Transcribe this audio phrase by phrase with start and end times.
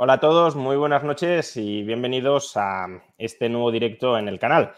[0.00, 2.86] Hola a todos, muy buenas noches y bienvenidos a
[3.18, 4.72] este nuevo directo en el canal.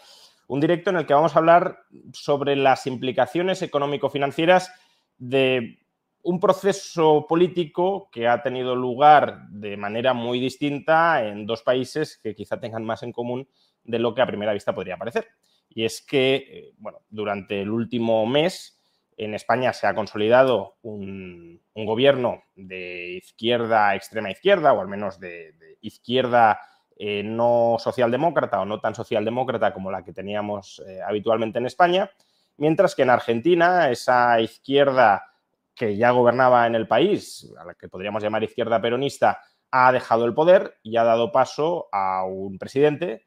[0.47, 4.73] Un directo en el que vamos a hablar sobre las implicaciones económico-financieras
[5.19, 5.77] de
[6.23, 12.33] un proceso político que ha tenido lugar de manera muy distinta en dos países que
[12.33, 13.47] quizá tengan más en común
[13.83, 15.27] de lo que a primera vista podría parecer.
[15.69, 18.80] Y es que, eh, bueno, durante el último mes
[19.25, 25.53] en España se ha consolidado un, gobierno de izquierda, extrema izquierda, o al menos de,
[25.53, 26.59] de izquierda
[27.03, 32.11] eh, no socialdemócrata o no tan socialdemócrata como la que teníamos eh, habitualmente en España,
[32.57, 35.25] mientras que en Argentina esa izquierda
[35.73, 39.41] que ya gobernaba en el país, a la que podríamos llamar izquierda peronista,
[39.71, 43.25] ha dejado el poder y ha dado paso a un presidente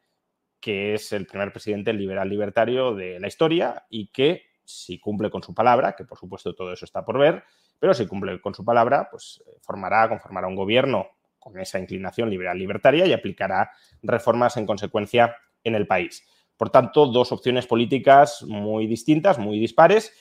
[0.61, 5.43] que es el primer presidente liberal libertario de la historia y que si cumple con
[5.43, 7.45] su palabra, que por supuesto todo eso está por ver,
[7.79, 12.31] pero si cumple con su palabra, pues eh, formará, conformará un gobierno con esa inclinación
[12.31, 13.71] liberal libertaria y aplicará
[14.03, 16.27] reformas en consecuencia en el país.
[16.57, 20.13] Por tanto, dos opciones políticas muy distintas, muy dispares,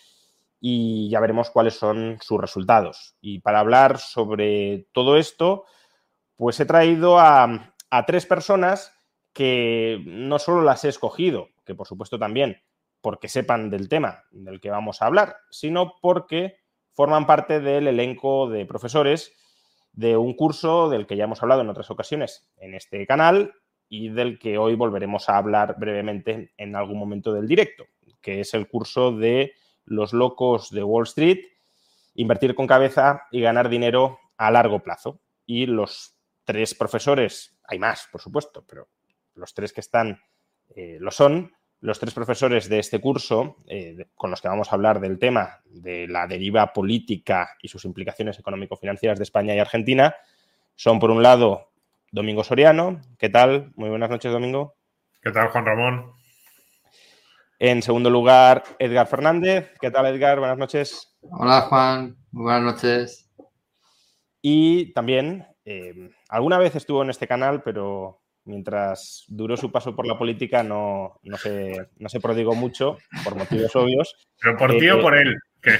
[0.59, 3.16] y ya veremos cuáles son sus resultados.
[3.19, 5.66] Y para hablar sobre todo esto,
[6.38, 8.97] pues he traído a, a tres personas
[9.33, 12.61] que no solo las he escogido, que por supuesto también
[13.03, 16.55] porque sepan del tema del que vamos a hablar, sino porque
[16.93, 19.33] forman parte del elenco de profesores
[19.91, 23.53] de un curso del que ya hemos hablado en otras ocasiones en este canal
[23.89, 27.83] y del que hoy volveremos a hablar brevemente en algún momento del directo,
[28.21, 29.53] que es el curso de
[29.83, 31.39] los locos de Wall Street,
[32.15, 35.19] invertir con cabeza y ganar dinero a largo plazo.
[35.45, 36.15] Y los
[36.45, 38.87] tres profesores, hay más, por supuesto, pero
[39.36, 40.21] los tres que están
[40.75, 41.52] eh, lo son,
[41.83, 45.60] los tres profesores de este curso, eh, con los que vamos a hablar del tema
[45.66, 50.16] de la deriva política y sus implicaciones económico-financieras de España y Argentina,
[50.76, 51.73] son por un lado
[52.10, 53.02] Domingo Soriano.
[53.20, 53.73] ¿Qué tal?
[53.76, 54.76] Muy buenas noches, Domingo.
[55.22, 56.14] ¿Qué tal, Juan Ramón?
[57.60, 59.73] En segundo lugar, Edgar Fernández.
[59.82, 60.39] ¿Qué tal, Edgar?
[60.39, 61.17] Buenas noches.
[61.32, 62.16] Hola, Juan.
[62.32, 63.30] Muy buenas noches.
[64.42, 70.05] Y también, eh, alguna vez estuvo en este canal, pero mientras duró su paso por
[70.08, 74.15] la política no, no, se, no se prodigó mucho, por motivos obvios.
[74.42, 75.36] ¿Pero por ti o Eh, por él?
[75.61, 75.77] ¿Qué?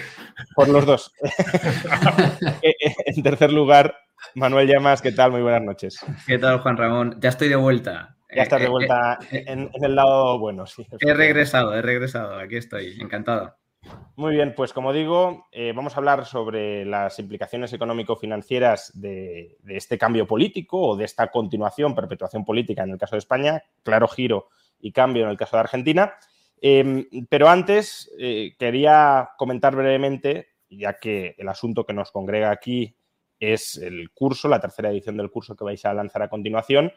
[0.56, 1.12] Por los dos.
[1.22, 1.29] Eh,
[2.62, 3.96] eh, en tercer lugar,
[4.35, 5.31] Manuel Llamas, ¿qué tal?
[5.31, 6.00] Muy buenas noches.
[6.25, 7.18] ¿Qué tal, Juan Ramón?
[7.19, 8.18] Ya estoy de vuelta.
[8.35, 10.81] Ya estás de Eh, vuelta eh, en, en el lado bueno, sí.
[10.91, 12.40] eh, He regresado, he regresado.
[12.40, 13.56] Aquí estoy, encantado.
[14.16, 19.97] Muy bien, pues como digo, eh, vamos a hablar sobre las implicaciones económico-financieras de, este
[19.97, 24.49] cambio político o de esta continuación, perpetuación política en el caso de España, claro giro
[24.79, 26.13] y cambio en el caso de Argentina.
[26.61, 32.95] Eh, pero antes eh, quería comentar brevemente, ya que el asunto que nos congrega aquí
[33.39, 36.94] es el curso, la tercera edición del curso que vais a lanzar a continuación,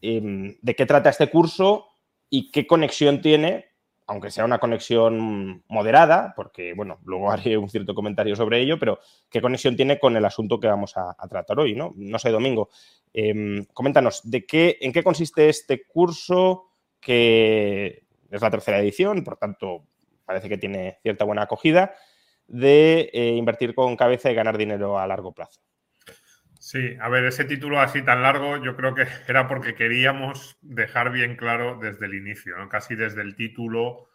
[0.00, 1.86] eh, de qué trata este curso
[2.30, 3.73] y qué conexión tiene
[4.06, 8.98] aunque sea una conexión moderada, porque, bueno, luego haré un cierto comentario sobre ello, pero
[9.30, 11.92] ¿qué conexión tiene con el asunto que vamos a, tratar hoy, no?
[11.96, 12.68] No sé, Domingo,
[13.12, 16.66] eh, coméntanos, ¿de qué, ¿en qué consiste este curso
[17.00, 19.84] que es la tercera edición, por tanto,
[20.24, 21.94] parece que tiene cierta buena acogida,
[22.46, 25.60] de eh, invertir con cabeza y ganar dinero a largo plazo?
[26.64, 31.12] Sí, a ver, ese título así tan largo yo creo que era porque queríamos dejar
[31.12, 34.08] bien claro desde el inicio, casi desde el título,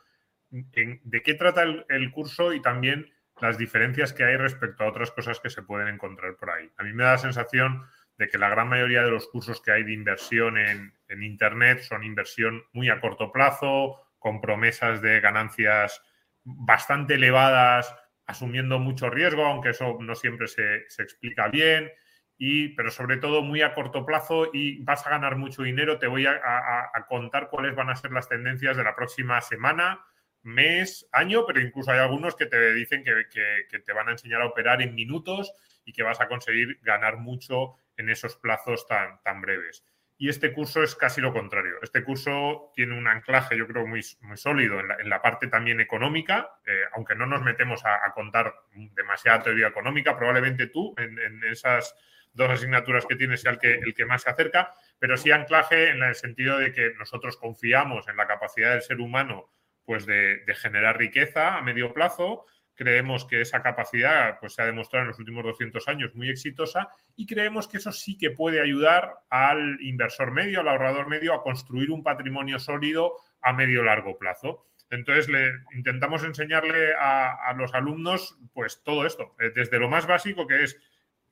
[0.50, 5.40] de qué trata el, curso y también las diferencias que hay respecto a otras cosas
[5.40, 6.72] que se pueden encontrar por ahí.
[6.78, 7.84] A mí me da la sensación
[8.18, 10.92] de que la gran mayoría de los cursos que hay de inversión en,
[11.22, 16.02] Internet son inversión muy a corto plazo, con promesas de ganancias
[16.44, 17.94] bastante elevadas,
[18.26, 21.92] asumiendo mucho riesgo, aunque eso no siempre se explica bien
[22.40, 26.00] y, pero sobre todo muy a corto plazo y vas a ganar mucho dinero.
[26.00, 30.00] Te voy a, contar cuáles van a ser las tendencias de la próxima semana,
[30.42, 34.12] mes, año, pero incluso hay algunos que te dicen que, que- que te van a
[34.14, 35.52] enseñar a operar en minutos
[35.84, 39.84] y que vas a conseguir ganar mucho en esos plazos tan, tan breves.
[40.22, 41.76] y este curso es casi lo contrario.
[41.82, 46.60] Este curso tiene un anclaje, yo creo, muy, muy sólido en la, parte también económica,
[46.66, 51.96] eh, aunque no nos metemos a, contar demasiada teoría económica, probablemente tú en, esas
[52.34, 55.90] dos asignaturas que tienes sea el que, el que más se acerca, pero sí anclaje
[55.90, 59.50] en el sentido de que nosotros confiamos en la capacidad del ser humano
[59.86, 62.46] pues de, generar riqueza a medio plazo,
[62.80, 66.88] Creemos que esa capacidad pues, se ha demostrado en los últimos 200 años muy exitosa
[67.14, 71.44] y creemos que eso sí que puede ayudar al inversor medio, al ahorrador medio, a
[71.44, 74.66] construir un patrimonio sólido a medio largo plazo.
[74.90, 80.48] Entonces, le, intentamos enseñarle a, los alumnos pues todo esto, eh, desde lo más básico
[80.48, 80.80] que es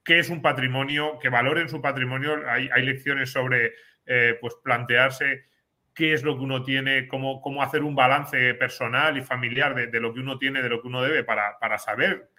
[0.08, 2.40] qué es un patrimonio, que valoren su patrimonio.
[2.50, 3.74] Hay, lecciones sobre
[4.06, 5.48] eh, pues plantearse
[5.94, 10.00] qué es lo que uno tiene, cómo, cómo hacer un balance personal y familiar de,
[10.00, 12.30] lo que uno tiene, de lo que uno debe, para, para saber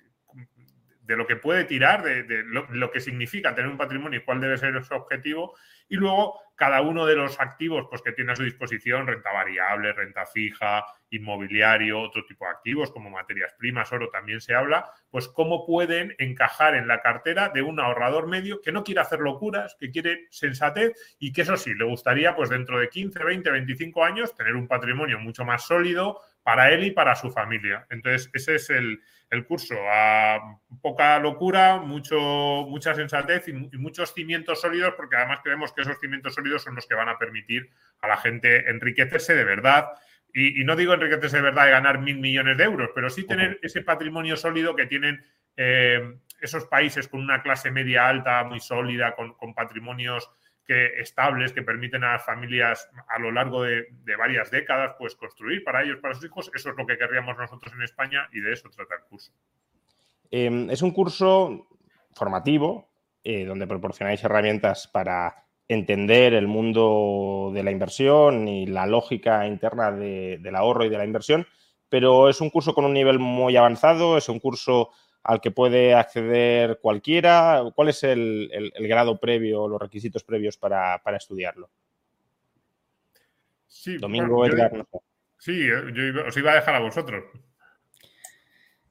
[1.03, 4.57] de lo que puede tirar, de, lo, que significa tener un patrimonio y cuál debe
[4.57, 5.55] ser su objetivo.
[5.91, 9.93] Y luego cada uno de los activos pues, que tiene a su disposición, renta variable,
[9.93, 15.29] renta fija, inmobiliario, otro tipo de activos como materias primas, oro también se habla, pues
[15.29, 19.77] cómo pueden encajar en la cartera de un ahorrador medio que no quiere hacer locuras,
[19.79, 24.05] que quiere sensatez y que eso sí, le gustaría pues dentro de 15, 20, 25
[24.05, 27.87] años tener un patrimonio mucho más sólido para él y para su familia.
[27.91, 29.03] Entonces, ese es el,
[29.47, 29.75] curso.
[29.93, 32.17] A poca locura, mucho,
[32.67, 36.87] mucha sensatez y, muchos cimientos sólidos, porque además creemos que esos cimientos sólidos son los
[36.87, 37.69] que van a permitir
[38.01, 39.89] a la gente enriquecerse de verdad.
[40.33, 43.59] Y, no digo enriquecerse de verdad y ganar mil millones de euros, pero sí tener
[43.61, 45.23] ese patrimonio sólido que tienen
[45.55, 46.01] eh,
[46.41, 50.31] esos países con una clase media alta, muy sólida, con, con patrimonios
[50.69, 53.87] que, estables que permiten a las familias a lo largo de,
[54.19, 56.51] varias décadas pues construir para ellos, para sus hijos.
[56.55, 59.33] Eso es lo que querríamos nosotros en España y de eso trata el curso.
[60.31, 61.69] Em, es un curso
[62.15, 62.91] formativo
[63.25, 69.91] eh, donde proporcionáis herramientas para entender el mundo de la inversión y la lógica interna
[69.91, 71.47] del ahorro y de la inversión,
[71.89, 74.91] pero es un curso con un nivel muy avanzado, es un curso
[75.23, 77.63] al que puede acceder cualquiera?
[77.75, 81.71] ¿Cuál es el, grado previo, los requisitos previos para, estudiarlo?
[83.67, 84.87] Sí, Domingo Edgar.
[85.39, 87.25] Sí, yo os iba a dejar a vosotros.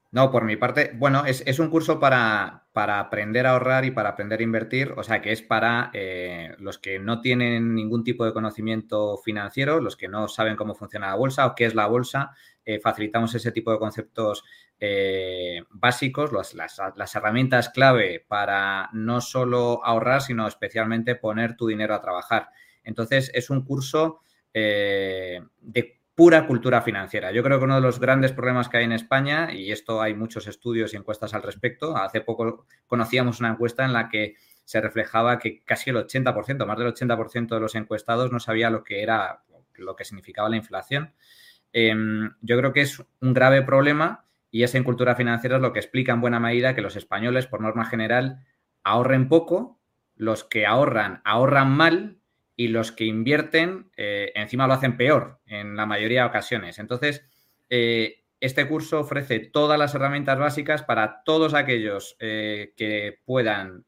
[0.09, 4.39] No, por mi parte, bueno, es, un curso para, aprender a ahorrar y para aprender
[4.39, 8.31] a invertir, o sea que es para eh, los que no tienen ningún tipo de
[8.31, 12.31] conocimiento financiero, los que no saben cómo funciona la bolsa o qué es la bolsa,
[12.63, 14.45] eh, facilitamos ese tipo de conceptos
[14.79, 22.01] eh, básicos, las, herramientas clave para no solo ahorrar, sino especialmente poner tu dinero a
[22.01, 22.49] trabajar.
[22.83, 24.21] Entonces, es un curso
[24.53, 27.31] de pura cultura financiera.
[27.31, 30.15] Yo creo que uno de los grandes problemas que hay en España, y esto hay
[30.15, 34.33] muchos estudios y encuestas al respecto, hace poco conocíamos una encuesta en la que
[34.65, 38.83] se reflejaba que casi el 80%, más del 80% de los encuestados no sabía lo
[38.83, 39.43] que era,
[39.75, 41.13] lo que significaba la inflación.
[41.71, 45.79] Em, yo creo que es un grave problema y esa cultura financiera es lo que
[45.79, 48.45] explica en buena medida que los españoles, por norma general,
[48.83, 49.79] ahorren poco,
[50.15, 52.17] los que ahorran ahorran mal
[52.55, 56.79] y los que invierten eh, encima lo hacen peor en la mayoría de ocasiones.
[56.79, 57.23] Entonces,
[57.69, 63.85] eh, este curso ofrece todas las herramientas básicas para todos aquellos eh, que puedan,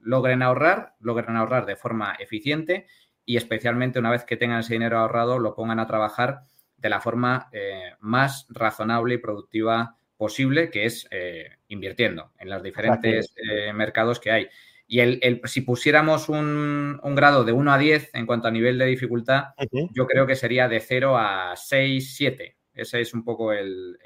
[0.00, 2.86] logren ahorrar, logren ahorrar de forma eficiente
[3.24, 6.40] y especialmente una vez que tengan ese dinero ahorrado, lo pongan a trabajar
[6.78, 7.50] de la forma
[8.00, 11.08] más razonable y productiva posible, que es
[11.68, 13.34] invirtiendo en los diferentes
[13.74, 14.48] mercados que hay.
[14.90, 18.86] Y el, si pusiéramos un, grado de 1 a 10 en cuanto a nivel de
[18.86, 19.48] dificultad,
[19.92, 22.56] yo creo que sería de 0 a 6, 7.
[22.72, 23.98] Ese es un poco el,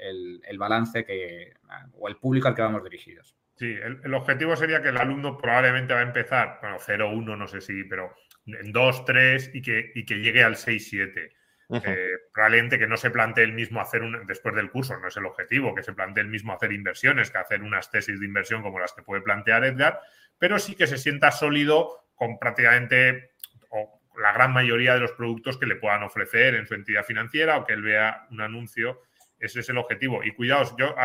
[0.57, 1.53] balance que,
[1.93, 3.33] o el público al que vamos dirigidos.
[3.55, 7.47] Sí, el, objetivo sería que el alumno probablemente va a empezar, bueno, 0, 1, no
[7.47, 8.13] sé si, pero
[8.45, 11.31] en 2, 3 y que, y que llegue al 6, 7.
[11.69, 15.17] Eh, probablemente que no se plantee el mismo hacer un, después del curso, no es
[15.17, 18.61] el objetivo, que se plantee el mismo hacer inversiones, que hacer unas tesis de inversión
[18.61, 19.99] como las que puede plantear Edgar,
[20.37, 23.31] pero sí que se sienta sólido con prácticamente
[23.69, 27.57] o la gran mayoría de los productos que le puedan ofrecer en su entidad financiera
[27.57, 29.01] o que él vea un anuncio.
[29.39, 30.23] Ese es el objetivo.
[30.23, 30.95] Y cuidados, yo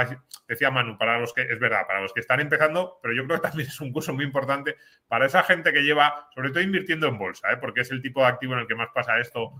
[0.46, 3.40] decía Manu, para los que, es verdad, para los que están empezando, pero yo creo
[3.40, 4.76] que también es un curso muy importante
[5.08, 7.56] para esa gente que lleva, sobre todo invirtiendo en bolsa, ¿eh?
[7.56, 9.54] porque es el tipo de activo en el que más pasa esto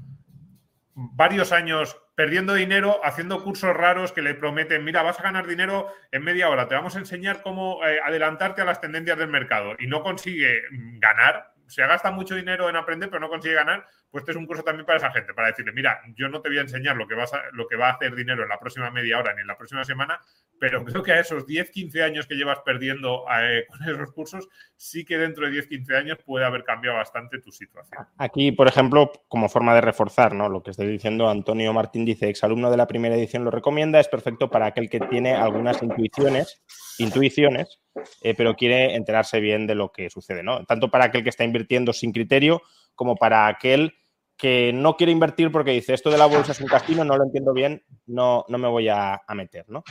[0.99, 5.93] varios años perdiendo dinero, haciendo cursos raros que le prometen, mira, vas a ganar dinero
[6.11, 9.77] en media hora, te vamos a enseñar cómo eh, adelantarte a las tendencias del mercado
[9.79, 13.87] y no consigue mm, ganar, se gasta mucho dinero en aprender, pero no consigue ganar,
[14.11, 16.49] pues este es un curso también para esa gente, para decirle, mira, yo no te
[16.49, 18.59] voy a enseñar lo que, vas a, lo que va a hacer dinero en la
[18.59, 20.21] próxima media hora ni en la próxima semana,
[20.61, 24.49] pero creo que a esos 10, 15 años que llevas perdiendo eh, con esos cursos,
[24.77, 28.07] sí que dentro de 10, 15 años puede haber cambiado bastante tu situación.
[28.17, 30.49] Aquí, por ejemplo, como forma de reforzar ¿no?
[30.49, 34.09] lo que estoy diciendo, Antonio Martín dice, exalumno de la primera edición lo recomienda, es
[34.09, 36.63] perfecto para aquel que tiene algunas intuiciones,
[36.99, 37.81] intuiciones,
[38.23, 40.65] eh, pero quiere enterarse bien de lo que sucede, ¿no?
[40.65, 42.63] Tanto para aquel que está invirtiendo sin criterio
[42.95, 43.95] como para aquel
[44.39, 47.25] que no quiere invertir porque dice esto de la bolsa es un casino, no lo
[47.25, 49.65] entiendo bien, no, no me voy a, meter.
[49.69, 49.83] ¿no?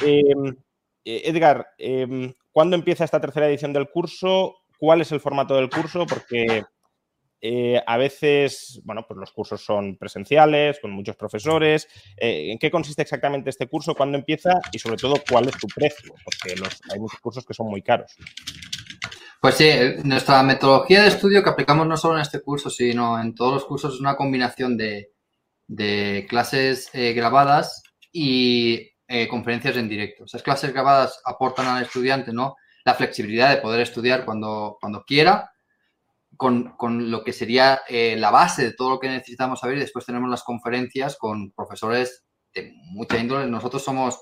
[0.00, 0.56] Em,
[1.04, 4.56] eh, Edgar, eh, ¿cuándo empieza esta tercera edición del curso?
[4.78, 6.06] ¿Cuál es el formato del curso?
[6.06, 6.64] Porque
[7.40, 11.88] eh, a veces, bueno, pues los cursos son presenciales, con muchos profesores.
[12.16, 13.94] ¿En qué consiste exactamente este curso?
[13.94, 14.52] ¿Cuándo empieza?
[14.72, 16.14] Y sobre todo, ¿cuál es tu precio?
[16.24, 16.54] Porque
[16.92, 18.16] hay muchos cursos que son muy caros.
[19.40, 19.70] Pues sí,
[20.04, 23.64] nuestra metodología de estudio que aplicamos no solo en este curso, sino en todos los
[23.64, 25.12] cursos es una combinación de,
[26.28, 30.24] clases eh, grabadas y eh, conferencias en directo.
[30.24, 32.54] Esas clases grabadas aportan al estudiante ¿no?
[32.84, 35.50] la flexibilidad de poder estudiar cuando, cuando quiera,
[36.36, 39.78] con, lo que sería eh, la base de todo lo que necesitamos saber.
[39.78, 42.24] Y después tenemos las conferencias con profesores
[42.54, 43.48] de mucha índole.
[43.48, 44.20] Nosotros somos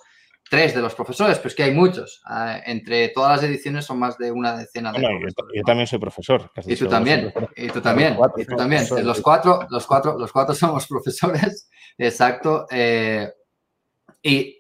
[0.49, 2.23] tres de los profesores, pero es que hay muchos.
[2.25, 6.51] Ah, entre todas las ediciones son más de una decena de yo, también soy profesor.
[6.65, 8.87] y tú también, y tú también, y tú también.
[9.05, 11.69] Los cuatro, los cuatro, los cuatro somos profesores,
[11.99, 12.67] exacto.
[12.71, 13.31] Eh,
[14.23, 14.58] y,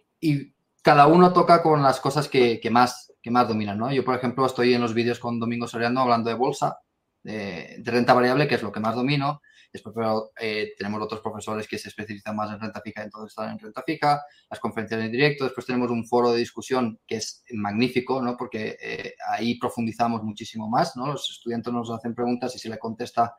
[0.82, 3.92] cada uno toca con las cosas que, más, que más dominan, ¿no?
[3.92, 6.78] Yo, por ejemplo, estoy en los vídeos con Domingo Soriano hablando de bolsa,
[7.22, 9.40] de renta variable, que es lo que más domino.
[9.72, 13.50] Después pero, eh, tenemos otros profesores que se especializan más en renta fija, entonces están
[13.50, 15.44] en renta fija, las conferencias en directo.
[15.44, 18.36] Después tenemos un foro de discusión que es magnífico, ¿no?
[18.36, 20.96] porque eh, ahí profundizamos muchísimo más.
[20.96, 21.06] ¿no?
[21.08, 23.34] Los estudiantes nos hacen preguntas y se le contesta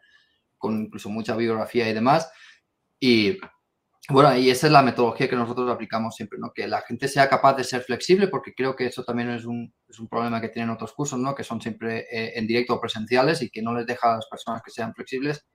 [0.58, 2.32] con incluso mucha bibliografía y demás.
[3.00, 3.38] Y
[4.10, 6.52] bueno, y esa es la metodología que nosotros aplicamos siempre, ¿no?
[6.54, 9.74] Que la gente sea capaz de ser flexible, porque creo que eso también es un,
[9.88, 11.36] es un problema que tienen otros cursos, ¿no?
[11.36, 14.28] Que son siempre eh, en directo o presenciales y que no les deja a las
[14.28, 15.46] personas que sean flexibles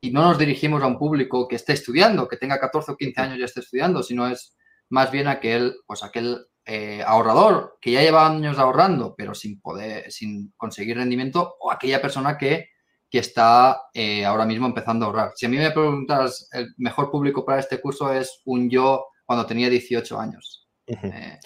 [0.00, 3.20] y no nos dirigimos a un público que esté estudiando, que tenga 14 o 15
[3.20, 4.56] años y esté estudiando, sino es
[4.90, 10.10] más bien aquel, pues aquel eh, ahorrador que ya lleva años ahorrando, pero sin poder,
[10.12, 12.68] sin conseguir rendimiento, o aquella persona que,
[13.14, 15.30] que está eh, ahora mismo empezando a ahorrar.
[15.36, 19.46] Si a mí me preguntas, el mejor público para este curso es un yo cuando
[19.46, 20.68] tenía 18 años.
[20.88, 21.38] Eh,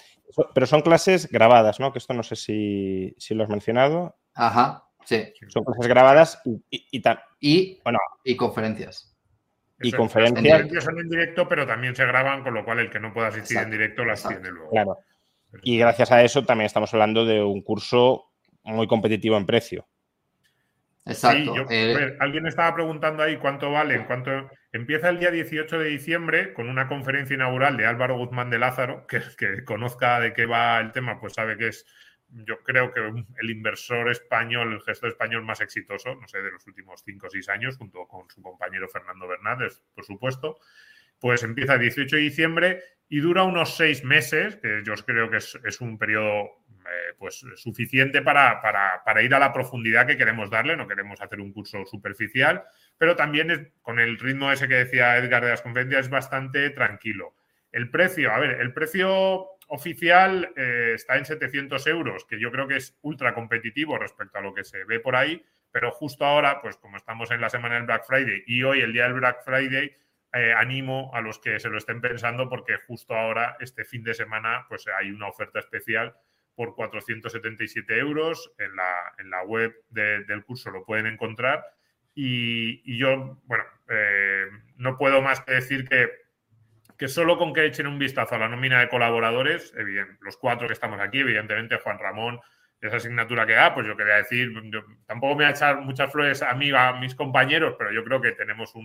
[0.55, 1.93] pero son clases grabadas, ¿no?
[1.93, 4.17] Que esto no sé si, si lo has mencionado.
[4.33, 4.83] Ajá.
[5.05, 5.31] Sí.
[5.49, 7.03] Son cosas grabadas y, y,
[7.39, 9.15] y, bueno, y conferencias.
[9.79, 10.83] Y conferencias.
[10.83, 13.57] son en directo, pero también se graban, con lo cual el que no pueda asistir
[13.57, 14.71] en directo las tiene luego.
[14.71, 14.97] Claro.
[15.61, 18.31] Y gracias a eso también estamos hablando de un curso
[18.63, 19.87] muy competitivo en precio.
[21.05, 21.55] Exacto.
[21.69, 26.53] Eh, alguien estaba preguntando ahí cuánto vale, en cuánto empieza el día 18 de diciembre
[26.53, 30.79] con una conferencia inaugural de Álvaro Guzmán de Lázaro, que, que conozca de qué va
[30.79, 31.85] el tema, pues sabe que es
[32.31, 32.99] yo creo que
[33.41, 37.29] el inversor español, el gestor español más exitoso, no sé, de los últimos cinco o
[37.29, 40.59] seis años, junto con su compañero Fernando Bernández, por supuesto,
[41.19, 45.37] pues empieza el 18 de diciembre y dura unos seis meses, que yo creo que
[45.37, 50.77] es, un periodo eh, pues suficiente para, para, ir a la profundidad que queremos darle,
[50.77, 52.63] no queremos hacer un curso superficial,
[52.97, 56.69] pero también es, con el ritmo ese que decía Edgar de las conferencias es bastante
[56.69, 57.35] tranquilo.
[57.71, 62.67] El precio, a ver, el precio oficial eh, está en 700 euros, que yo creo
[62.67, 66.61] que es ultra competitivo respecto a lo que se ve por ahí, pero justo ahora,
[66.61, 69.43] pues como estamos en la semana del Black Friday y hoy el día del Black
[69.43, 69.95] Friday,
[70.33, 74.13] eh, animo a los que se lo estén pensando porque justo ahora, este fin de
[74.13, 76.15] semana, pues hay una oferta especial
[76.55, 78.51] por 477 euros.
[78.57, 81.65] En la, en la web del curso lo pueden encontrar.
[82.13, 84.45] Y, yo, bueno, eh,
[84.75, 86.09] no puedo más que decir que
[86.99, 89.73] que solo con que echen un vistazo a la nómina de colaboradores,
[90.19, 92.41] los cuatro que estamos aquí, evidentemente Juan Ramón,
[92.81, 94.51] esa asignatura que da, pues yo quería decir,
[95.05, 98.19] tampoco me voy a echar muchas flores a mí, a mis compañeros, pero yo creo
[98.19, 98.75] que tenemos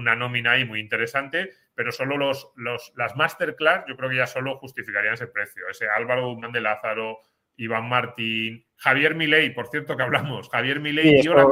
[0.00, 2.52] una nómina ahí muy interesante, pero solo los,
[2.96, 5.68] las masterclass yo creo que ya solo justificarían ese precio.
[5.68, 7.20] Ese Álvaro Guzmán de Lázaro,
[7.56, 11.44] Iván Martín, Javier Milei, por cierto que hablamos, Javier Milei dio la,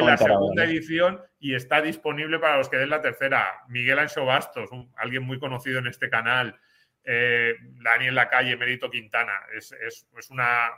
[0.00, 3.60] la segunda edición y está disponible para los que den la tercera.
[3.68, 6.58] Miguel Ancho Bastos, alguien muy conocido en este canal,
[7.04, 9.34] eh, Daniel Lacalle, Mérito Quintana.
[9.54, 9.74] Es,
[10.30, 10.70] una,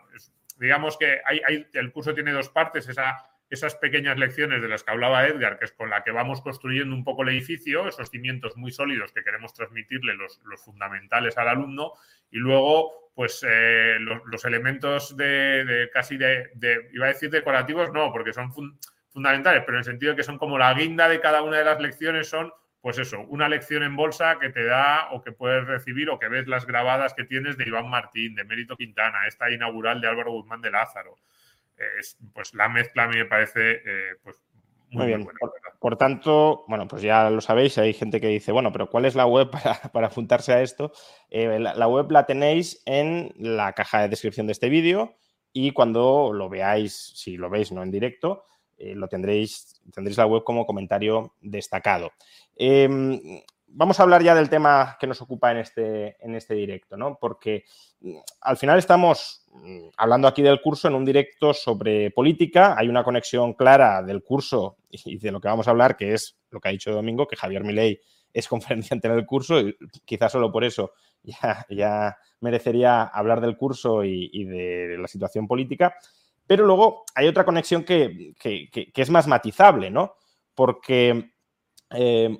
[0.59, 4.93] digamos que hay, el curso tiene dos partes, esa esas pequeñas lecciones de las que
[4.93, 8.57] hablaba Edgar, que es con la que vamos construyendo un poco el edificio, esos cimientos
[8.57, 11.95] muy sólidos que queremos transmitirle los, fundamentales al alumno,
[12.31, 16.51] y luego, pues, eh, los, elementos de, casi de,
[16.93, 18.53] iba a decir decorativos, no, porque son
[19.09, 21.65] fundamentales, pero en el sentido de que son como la guinda de cada una de
[21.65, 25.67] las lecciones, son pues eso, una lección en bolsa que te da o que puedes
[25.67, 29.51] recibir o que ves las grabadas que tienes de Iván Martín, de Mérito Quintana, esta
[29.51, 31.17] inaugural de Álvaro Guzmán de Lázaro.
[32.35, 34.37] Pues la mezcla a mí me parece eh, pues,
[34.91, 35.27] muy, bien.
[35.79, 39.15] por, tanto, bueno, pues ya lo sabéis, hay gente que dice, bueno, pero ¿cuál es
[39.15, 39.51] la web
[39.93, 40.93] para, apuntarse a esto?
[41.31, 45.17] Eh, la, web la tenéis en la caja de descripción de este vídeo
[45.53, 48.45] y cuando lo veáis, si lo veis no en directo,
[48.79, 52.13] eh, lo tendréis, tendréis la web como comentario destacado.
[52.57, 53.43] Em,
[53.73, 57.19] vamos a hablar ya del tema que nos ocupa en este, en este directo, ¿no?
[57.21, 57.65] Porque
[58.01, 62.75] mm, al final estamos mm, hablando aquí del curso en un directo sobre política.
[62.77, 66.37] Hay una conexión clara del curso y de lo que vamos a hablar, que es
[66.51, 68.01] lo que ha dicho Domingo, que Javier Milei
[68.33, 70.93] es conferenciante en el curso y quizás solo por eso
[71.69, 75.95] ya, merecería hablar del curso y, de la situación política.
[76.47, 78.35] Pero luego hay otra conexión que,
[78.95, 80.15] es más matizable, ¿no?
[80.55, 81.33] Porque
[81.91, 82.39] eh,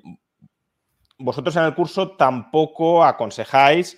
[1.21, 3.97] vosotros en el curso tampoco aconsejáis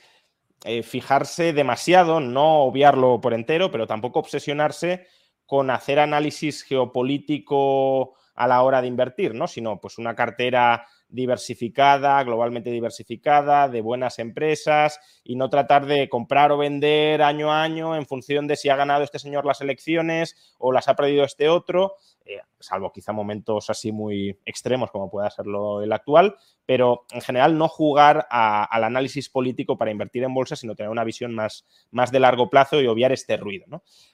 [0.65, 5.07] eh, fijarse demasiado, no obviarlo por entero, pero tampoco obsesionarse
[5.45, 9.47] con hacer análisis geopolítico a la hora de invertir, ¿no?
[9.47, 16.51] Sino pues una cartera diversificada, globalmente diversificada, de buenas empresas y no tratar de comprar
[16.51, 20.55] o vender año a año en función de si ha ganado este señor las elecciones
[20.57, 25.29] o las ha perdido este otro, eh, salvo quizá momentos así muy extremos como pueda
[25.29, 30.55] serlo el actual, pero en general no jugar al análisis político para invertir en bolsa,
[30.55, 33.65] sino tener una visión más, más de largo plazo y obviar este ruido.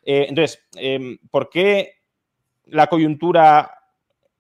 [0.04, 2.00] Eh, entonces, em, ¿por qué
[2.66, 3.76] la coyuntura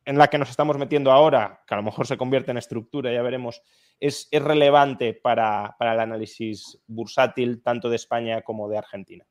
[0.05, 3.13] en la que nos estamos metiendo ahora, que a lo mejor se convierte en estructura,
[3.13, 3.61] ya veremos,
[3.99, 9.25] es, relevante para, el análisis bursátil tanto de España como de Argentina?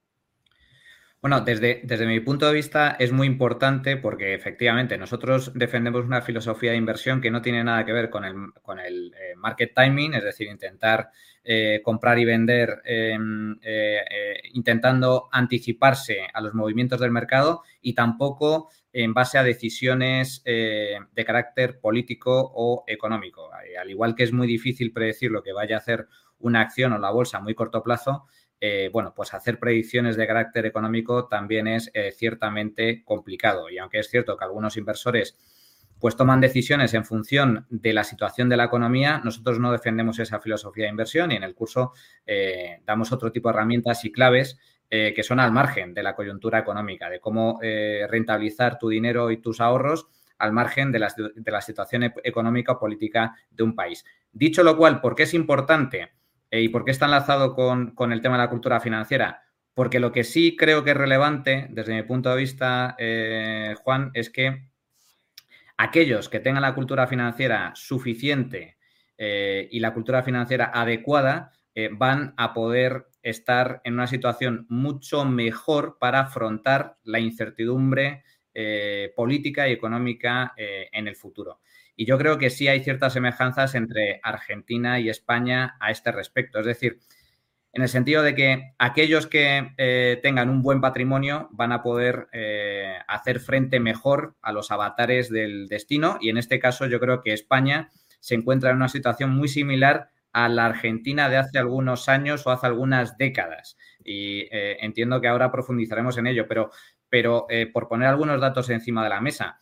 [1.21, 6.23] Bueno, desde, desde, mi punto de vista es muy importante porque efectivamente nosotros defendemos una
[6.23, 9.75] filosofía de inversión que no tiene nada que ver con el, con el eh, market
[9.75, 11.11] timing, es decir, intentar
[11.43, 14.05] eh, comprar y vender em, eh,
[14.53, 21.25] intentando anticiparse a los movimientos del mercado y tampoco en base a decisiones eh, de
[21.25, 23.51] carácter político o económico.
[23.65, 26.09] Eh, al igual que es muy difícil predecir lo que vaya a hacer
[26.39, 28.27] una acción o la bolsa a muy corto plazo,
[28.61, 33.71] eh, bueno, pues hacer predicciones de carácter económico también es ciertamente complicado.
[33.71, 35.37] Y aunque es cierto que algunos inversores
[36.01, 40.39] pues toman decisiones en función de la situación de la economía, nosotros no defendemos esa
[40.39, 41.93] filosofía de inversión y en el curso
[42.85, 44.59] damos otro tipo de herramientas y claves
[44.91, 49.31] eh, que son al margen de la coyuntura económica, de cómo eh, rentabilizar tu dinero
[49.31, 54.03] y tus ahorros al margen de la, situación e-, económica o política de un país.
[54.33, 56.09] Dicho lo cual, ¿por qué es importante eh,
[56.51, 59.43] y por qué está enlazado con, el tema de la cultura financiera?
[59.75, 62.97] Porque lo que sí creo que es relevante, desde mi punto de vista,
[63.85, 64.71] Juan, es que
[65.77, 68.77] aquellos que tengan la cultura financiera suficiente
[69.17, 71.53] y la cultura financiera adecuada
[71.93, 79.69] van a poder estar en una situación mucho mejor para afrontar la incertidumbre eh, política
[79.69, 81.61] y económica eh, en el futuro.
[81.99, 86.61] Y yo creo que sí hay ciertas semejanzas entre Argentina y España a este respecto.
[86.61, 87.01] Es decir,
[87.73, 92.29] en el sentido de que aquellos que eh, tengan un buen patrimonio van a poder
[93.09, 96.19] hacer frente mejor a los avatares del destino.
[96.21, 100.11] Y en este caso yo creo que España se encuentra en una situación muy similar
[100.33, 103.77] a la Argentina de hace algunos años o hace algunas décadas.
[104.05, 109.03] Y eh, entiendo que ahora profundizaremos en ello, pero, eh, por poner algunos datos encima
[109.03, 109.59] de la mesa.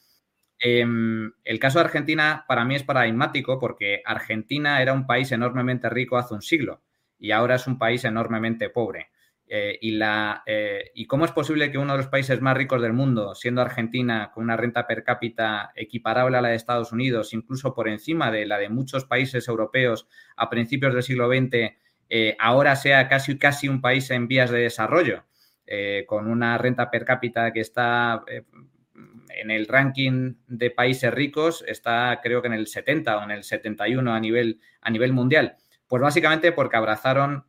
[0.59, 5.91] Em, el caso de Argentina para mí es paradigmático porque Argentina era un país enormemente
[5.91, 6.83] rico hace un siglo
[7.19, 9.11] y ahora es un país enormemente pobre.
[9.49, 12.83] Eh, y, la, eh, ¿Y cómo es posible que uno de los países más ricos
[12.83, 17.33] del mundo, siendo Argentina, con una renta per cápita equiparable a la de Estados Unidos,
[17.33, 21.77] incluso por encima de la de muchos países europeos a principios del siglo XX,
[22.09, 25.25] eh, ahora sea casi, casi un país en vías de desarrollo,
[26.07, 28.23] con una renta per cápita que está
[29.41, 33.45] en el ranking de países ricos, está creo que en el 70 o en el
[33.45, 35.57] 71 a nivel, a nivel mundial?
[35.87, 37.45] Pues básicamente porque abrazaron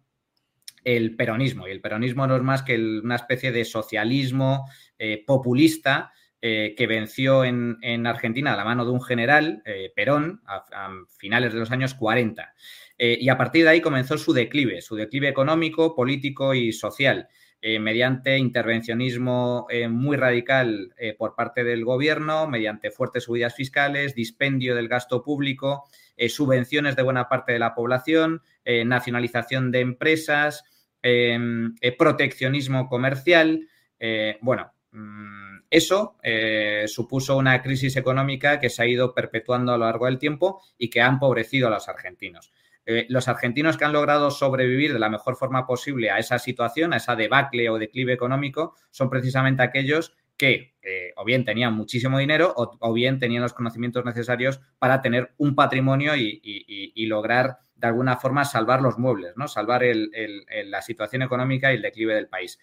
[0.88, 1.68] el peronismo.
[1.68, 6.88] Y el peronismo no es más que una especie de socialismo eh, populista eh, que
[6.88, 11.72] venció en, Argentina a la mano de un general, eh, Perón, a, finales de los
[11.72, 12.54] años 40.
[12.98, 17.28] y a partir de ahí comenzó su declive, su declive económico, político y social.
[17.62, 25.24] Mediante intervencionismo muy radical por parte del gobierno, mediante fuertes subidas fiscales, dispendio del gasto
[25.24, 25.90] público,
[26.30, 30.64] subvenciones de buena parte de la población, nacionalización de empresas,
[31.10, 33.68] Em, eh, proteccionismo comercial.
[34.00, 39.78] Eh, bueno, mm, eso eh, supuso una crisis económica que se ha ido perpetuando a
[39.78, 42.52] lo largo del tiempo y que ha empobrecido a los argentinos.
[42.90, 46.94] Eh, los argentinos que han logrado sobrevivir de la mejor forma posible a esa situación,
[46.94, 52.18] a esa debacle o declive económico, son precisamente aquellos que eh, o bien tenían muchísimo
[52.18, 58.16] dinero o, bien tenían los conocimientos necesarios para tener un patrimonio y, lograr de alguna
[58.16, 59.50] forma salvar los muebles, ¿no?
[59.50, 62.58] salvar la situación económica y el declive del país.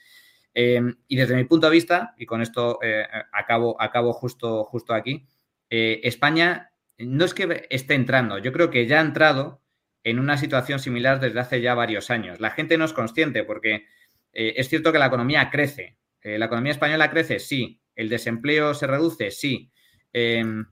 [0.54, 4.94] Em, y desde mi punto de vista, y con esto eh, acabo, acabo justo, justo
[4.94, 5.26] aquí,
[5.68, 9.63] España no es que esté entrando, yo creo que ya ha entrado
[10.04, 12.38] en una situación similar desde hace ya varios años.
[12.38, 13.86] La gente no es consciente porque
[14.32, 15.96] eh, es cierto que la economía crece.
[16.20, 17.40] Eh, ¿La economía española crece?
[17.40, 17.80] Sí.
[17.96, 19.30] ¿El desempleo se reduce?
[19.30, 19.72] Sí.
[20.12, 20.66] Em,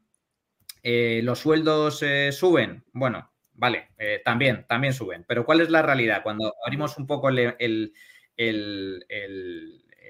[0.83, 2.85] eh, ¿Los sueldos suben?
[2.93, 3.89] Bueno, vale,
[4.25, 5.25] también, también suben.
[5.27, 6.23] Pero ¿cuál es la realidad?
[6.23, 7.93] Cuando abrimos un poco el, el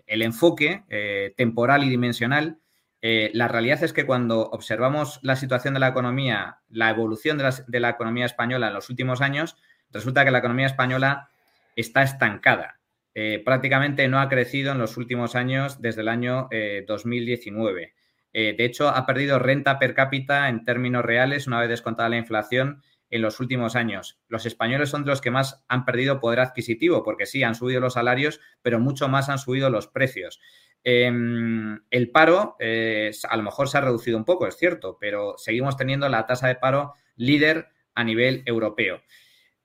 [0.07, 2.62] enfoque temporal y dimensional,
[3.03, 7.81] eh, la realidad es que cuando observamos la situación de la economía, la evolución de
[7.81, 9.57] la, economía española en los últimos años,
[9.91, 11.29] resulta que la economía española
[11.77, 12.79] está estancada.
[13.15, 16.49] Eh, prácticamente no ha crecido en los últimos años desde el año
[16.87, 17.93] 2019.
[18.33, 22.17] Eh, de hecho, ha perdido renta per cápita en términos reales una vez descontada la
[22.17, 22.83] inflación
[23.13, 24.19] en los últimos años.
[24.27, 27.79] Los españoles son de los que más han perdido poder adquisitivo, porque sí, han subido
[27.79, 30.41] los salarios, pero mucho más han subido los precios.
[30.83, 35.35] Em, el paro eh, a lo mejor se ha reducido un poco, es cierto, pero
[35.37, 39.03] seguimos teniendo la tasa de paro líder a nivel europeo.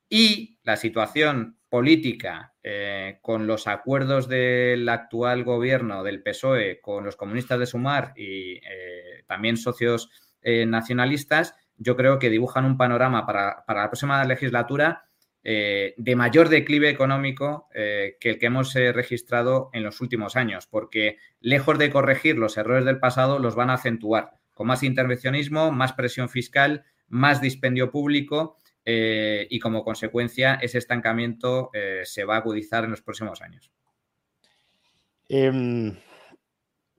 [0.10, 7.16] Y la situación política eh, con los acuerdos del actual gobierno del PSOE con los
[7.16, 10.10] comunistas de Sumar y eh, también socios
[10.44, 15.08] nacionalistas, yo creo que dibujan un panorama para, para la próxima legislatura
[15.50, 20.36] eh, de mayor declive económico eh, que el que hemos eh, registrado en los últimos
[20.36, 24.84] años, porque lejos de corregir los errores del pasado, los van a acentuar con más
[24.84, 31.72] intervencionismo, más presión fiscal, más dispendio público y como consecuencia ese estancamiento
[32.04, 33.70] se va a agudizar en los próximos años.
[35.28, 35.94] Em,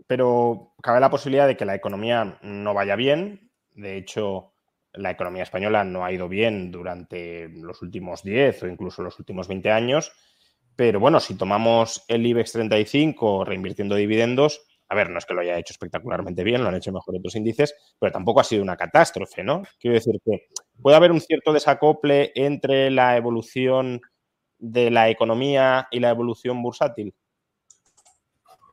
[0.07, 3.51] pero cabe la posibilidad de que la economía no vaya bien.
[3.75, 4.53] De hecho,
[4.93, 9.49] la economía española no ha ido bien durante los últimos 10 o incluso los últimos
[9.49, 10.13] 20 años,
[10.77, 15.41] pero bueno, si tomamos el IBEX 35 reinvirtiendo dividendos, a ver, no es que lo
[15.41, 18.77] haya hecho espectacularmente bien, lo han hecho mejor otros índices, pero tampoco ha sido una
[18.77, 19.63] catástrofe, ¿no?
[19.79, 20.49] Quiero decir que
[20.81, 24.01] puede haber un cierto desacople entre la evolución
[24.59, 27.15] de la economía y la evolución bursátil.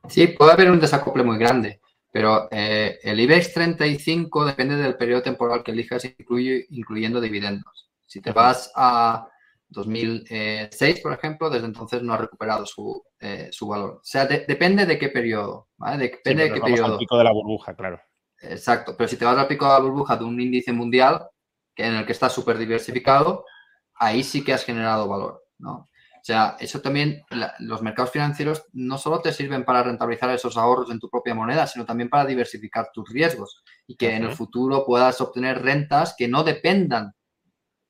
[0.08, 1.80] Sí, puede haber un desacople muy grande.
[2.16, 7.90] Pero eh, el IBEX 35 depende del periodo temporal que elijas, incluye, incluyendo dividendos.
[8.06, 9.28] Si te vas a
[9.68, 13.96] 2006, por ejemplo, desde entonces no ha recuperado su, eh, valor.
[13.96, 15.68] O sea, depende de qué periodo.
[15.98, 16.94] depende de qué periodo.
[16.94, 18.00] Al pico de la burbuja, claro.
[18.40, 18.96] Exacto.
[18.96, 21.28] Pero si te vas al pico de la burbuja de un índice mundial
[21.74, 23.44] que en el que está súper diversificado,
[23.94, 25.44] ahí sí que has generado valor.
[25.58, 25.90] ¿no?
[26.26, 27.22] O sea, eso también,
[27.60, 31.68] los mercados financieros no solo te sirven para rentabilizar esos ahorros en tu propia moneda,
[31.68, 36.26] sino también para diversificar tus riesgos y que en el futuro puedas obtener rentas que
[36.26, 37.12] no dependan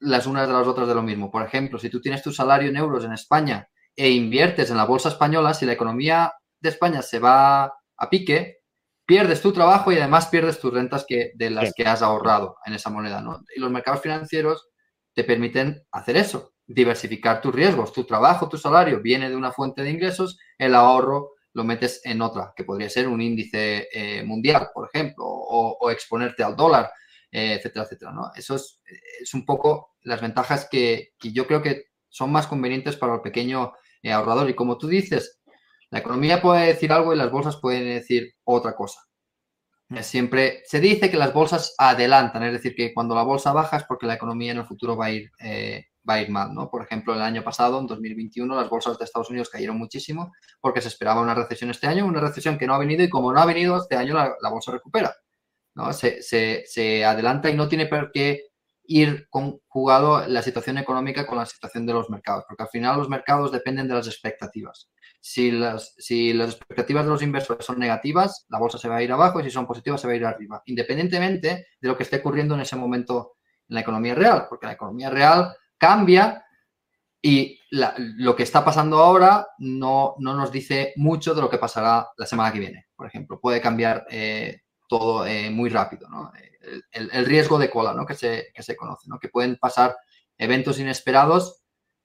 [0.01, 1.31] las unas de las otras de lo mismo.
[1.31, 4.85] Por ejemplo, si tú tienes tu salario en euros en España e inviertes en la
[4.85, 8.59] bolsa española, si la economía de España se va a pique,
[9.07, 12.75] pierdes tu trabajo y además pierdes tus rentas que, de las que has ahorrado en
[12.75, 13.23] esa moneda.
[13.23, 13.41] ¿no?
[13.57, 14.69] Y los mercados financieros
[15.15, 17.93] te permiten hacer eso diversificar tus riesgos.
[17.93, 22.21] Tu trabajo, tu salario viene de una fuente de ingresos, el ahorro lo metes en
[22.21, 26.91] otra, que podría ser un índice eh, mundial, por ejemplo, o, exponerte al dólar,
[27.31, 28.13] eh, etcétera, etcétera.
[28.13, 28.31] ¿no?
[28.35, 28.83] Eso es,
[29.23, 33.73] es, un poco las ventajas que, yo creo que son más convenientes para el pequeño
[34.03, 34.51] eh, ahorrador.
[34.51, 35.41] Y como tú dices,
[35.89, 39.01] la economía puede decir algo y las bolsas pueden decir otra cosa.
[40.03, 43.85] Siempre se dice que las bolsas adelantan, es decir, que cuando la bolsa baja es
[43.85, 45.31] porque la economía en el futuro va a ir
[46.09, 46.71] va a ir mal, ¿no?
[46.71, 50.81] Por ejemplo, el año pasado, en 2021, las bolsas de Estados Unidos cayeron muchísimo porque
[50.81, 53.41] se esperaba una recesión este año, una recesión que no ha venido y como no
[53.41, 55.15] ha venido, este año la, bolsa recupera,
[55.75, 55.93] ¿no?
[55.93, 58.47] Se, se, adelanta y no tiene por qué
[58.89, 63.09] ir conjugado la situación económica con la situación de los mercados, porque al final los
[63.09, 64.89] mercados dependen de las expectativas.
[65.21, 69.03] Si las, si las expectativas de los inversores son negativas, la bolsa se va a
[69.03, 72.05] ir abajo y si son positivas se va a ir arriba, independientemente de lo que
[72.05, 73.33] esté ocurriendo en ese momento
[73.69, 76.45] en la economía real, porque la economía real cambia
[77.21, 82.27] y lo que está pasando ahora no, nos dice mucho de lo que pasará la
[82.27, 83.41] semana que viene, por ejemplo.
[83.41, 86.33] Puede cambiar eh, todo eh, muy rápido, ¿no?
[86.93, 88.07] el, riesgo de cola ¿no?
[88.07, 89.19] que, se, que se conoce, ¿no?
[89.19, 89.97] que pueden pasar
[90.39, 91.65] eventos inesperados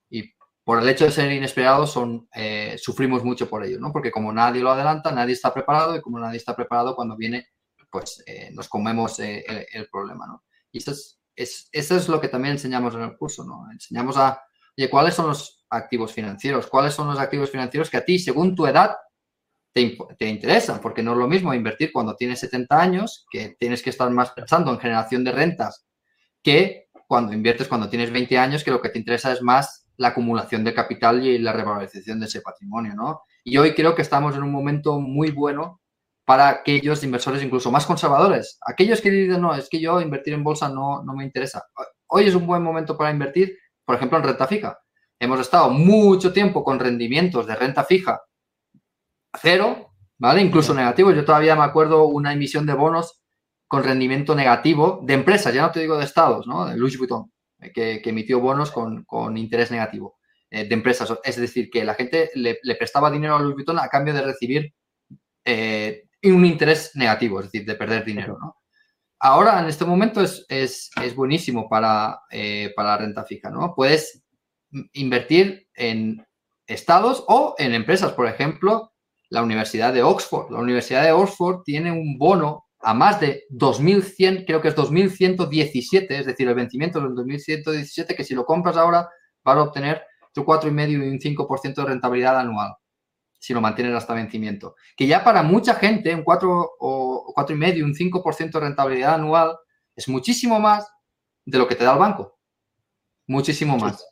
[0.10, 3.92] y por el hecho de ser inesperados, son, eh, sufrimos mucho por ello, ¿no?
[3.92, 7.48] Porque como nadie lo adelanta, nadie está preparado y como nadie está preparado cuando viene,
[7.90, 10.44] pues nos comemos el, el, problema, ¿no?
[10.72, 13.72] Y eso es, es, eso es lo que también enseñamos en el curso, ¿no?
[13.72, 14.42] Enseñamos a,
[14.78, 16.68] oye, ¿cuáles son los activos financieros?
[16.68, 18.96] ¿Cuáles son los activos financieros que a ti, según tu edad,
[19.74, 20.82] te, te, interesan?
[20.82, 24.32] Porque no es lo mismo invertir cuando tienes 70 años, que tienes que estar más
[24.32, 25.86] pensando en generación de rentas,
[26.44, 30.10] que cuando inviertes cuando tienes 20 años, que lo que te interesa es más la
[30.10, 33.24] acumulación de capital y la revalorización de ese patrimonio, ¿no?
[33.44, 35.81] Y hoy creo que estamos en un momento muy bueno
[36.32, 38.58] para aquellos inversores incluso más conservadores.
[38.66, 41.66] Aquellos que dicen, no, es que yo invertir en bolsa no, no me interesa.
[42.08, 44.80] Hoy es un buen momento para invertir, por ejemplo, en renta fija.
[45.20, 48.22] Hemos estado mucho tiempo con rendimientos de renta fija
[49.42, 50.42] cero, ¿vale?
[50.42, 51.14] Incluso negativos.
[51.16, 53.22] Yo todavía me acuerdo una emisión de bonos
[53.68, 56.66] con rendimiento negativo de empresas, ya no te digo de estados, ¿no?
[56.66, 57.30] De Louis Vuitton,
[57.74, 60.18] que, emitió bonos con, interés negativo
[60.50, 61.14] eh, de empresas.
[61.26, 64.74] Es decir, que la gente le, prestaba dinero a Louis Vuitton a cambio de recibir
[65.44, 68.58] eh, un interés negativo, es decir, de perder dinero, ¿no?
[69.20, 73.74] Ahora, en este momento, es, es, es buenísimo para, eh, para la renta fija, ¿no?
[73.76, 74.24] Puedes
[74.94, 76.26] invertir en
[76.66, 78.14] estados o en empresas.
[78.14, 78.94] Por ejemplo,
[79.30, 80.52] la Universidad de Oxford.
[80.52, 86.08] La Universidad de Oxford tiene un bono a más de 2.100, creo que es 2.117,
[86.10, 89.08] es decir, el vencimiento es el 2.117, que si lo compras ahora
[89.44, 90.02] vas a obtener
[90.34, 92.74] tu 4,5 y un 5% de rentabilidad anual,
[93.42, 94.76] si lo mantienes hasta vencimiento.
[94.96, 99.58] Que ya para mucha gente, un 4 o 4,5 y un 5% de rentabilidad anual
[99.98, 100.88] es muchísimo más
[101.44, 102.40] de lo que te da el banco.
[103.28, 104.06] Muchísimo más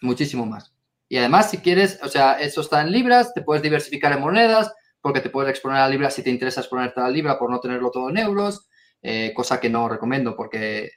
[0.00, 0.74] muchísimo más.
[1.08, 4.72] Y además, si quieres, o sea, eso está en libras, te puedes diversificar en monedas,
[5.00, 7.60] porque te puedes exponer a libras si te interesa exponerte a la libra por no
[7.60, 8.68] tenerlo todo en euros,
[9.00, 10.90] eh, cosa que no recomiendo porque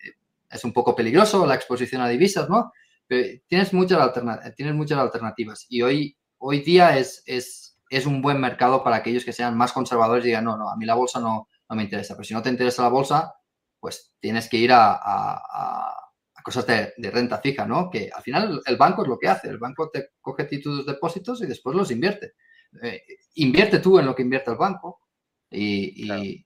[0.49, 2.71] es un poco peligroso la exposición a divisas, ¿no?
[3.07, 4.11] Pero tienes muchas,
[4.55, 9.25] tienes muchas alternativas y hoy, hoy día es, es, es, un buen mercado para aquellos
[9.25, 11.83] que sean más conservadores y digan, no, no, a mí la bolsa no, no me
[11.83, 13.33] interesa, pero si no te interesa la bolsa,
[13.79, 16.01] pues tienes que ir a
[16.41, 17.89] cosas de, renta fija, ¿no?
[17.89, 21.41] Que al final el banco es lo que hace, el banco te coge títulos depósitos
[21.41, 22.33] y después los invierte.
[22.81, 23.03] Eh,
[23.35, 25.01] invierte tú en lo que invierte el banco
[25.49, 26.45] y,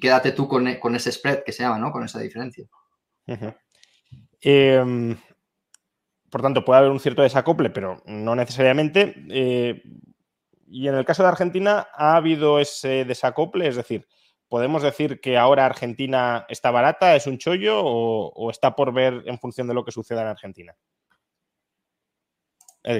[0.00, 1.92] quédate tú con, ese spread que se llama, ¿no?
[1.92, 2.66] Con esa diferencia.
[6.30, 9.14] Por tanto, puede haber un cierto desacople, pero no necesariamente.
[9.30, 9.82] Eh,
[10.66, 13.66] y en el caso de Argentina, ¿ha habido ese desacople?
[13.66, 14.06] Es decir,
[14.50, 19.38] ¿Podemos decir que ahora Argentina está barata, es un chollo o, está por ver en
[19.38, 20.76] función de lo que suceda en Argentina?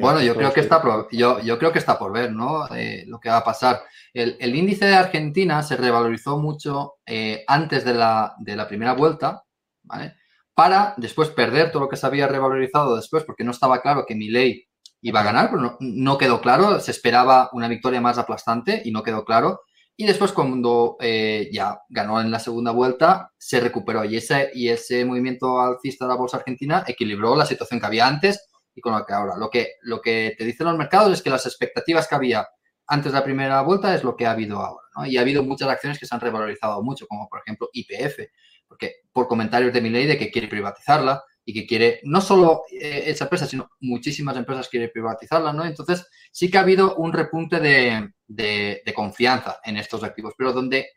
[0.00, 2.68] bueno, yo creo, que está por, yo, yo creo que está por ver, ¿no?
[2.76, 3.80] Eh, lo que va a pasar.
[4.14, 8.36] El, índice de Argentina se revalorizó mucho eh, antes de la,
[8.68, 9.42] primera vuelta,
[9.82, 10.14] ¿vale?
[10.60, 14.14] Para después perder todo lo que se había revalorizado después, porque no estaba claro que
[14.14, 14.68] mi ley
[15.00, 16.78] iba a ganar, pero no, quedó claro.
[16.80, 19.62] Se esperaba una victoria más aplastante y no quedó claro.
[19.96, 24.68] Y después cuando eh, ya ganó en la segunda vuelta, se recuperó y ese, y
[24.68, 28.92] ese movimiento alcista de la bolsa argentina equilibró la situación que había antes y con
[28.92, 29.38] lo que ahora.
[29.38, 32.46] Lo que, lo que te dicen los mercados es que las expectativas que había
[32.86, 34.86] antes de la primera vuelta es lo que ha habido ahora.
[34.94, 35.06] ¿no?
[35.06, 38.28] Y ha habido muchas acciones que se han revalorizado mucho, como por ejemplo IPF,
[38.70, 42.62] porque por comentarios de mi ley de que quiere privatizarla, y que quiere, no solo
[42.70, 45.64] eh, esa empresa, sino muchísimas empresas quiere privatizarla, ¿no?
[45.64, 50.90] Entonces, sí que ha habido un repunte de, confianza en estos activos, pero donde,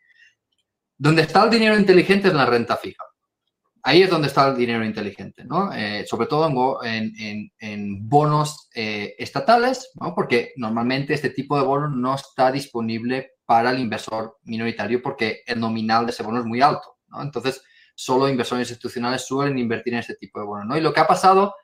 [0.96, 3.04] donde está el dinero inteligente es la renta fija.
[3.82, 5.72] Ahí es donde está el dinero inteligente, ¿no?
[5.72, 10.14] Eh, sobre todo en, bonos eh, estatales, ¿no?
[10.14, 15.60] Porque normalmente este tipo de bonos no está disponible para el inversor minoritario porque el
[15.60, 17.62] nominal de ese bono es muy alto, Entonces,
[17.94, 20.66] solo inversores institucionales suelen invertir en este tipo de bonos.
[20.66, 20.76] ¿no?
[20.76, 21.54] Y lo que ha pasado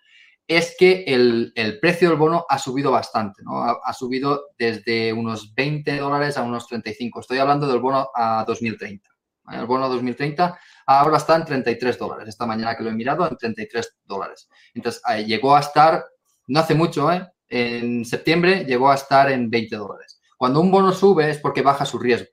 [0.47, 3.63] es que el, precio del bono ha subido bastante, ¿no?
[3.63, 7.21] Ha, subido desde unos 20 dólares a unos 35.
[7.21, 9.09] Estoy hablando del bono a 2030.
[9.53, 12.29] El bono a 2030 ahora está en 33 dólares.
[12.29, 14.49] Esta mañana que lo he mirado, en 33 dólares.
[14.75, 16.05] Entonces, llegó a estar,
[16.49, 17.29] no hace mucho, ¿eh?
[17.49, 20.21] en septiembre llegó a estar en 20 dólares.
[20.37, 22.29] Cuando un bono sube es porque baja su riesgo.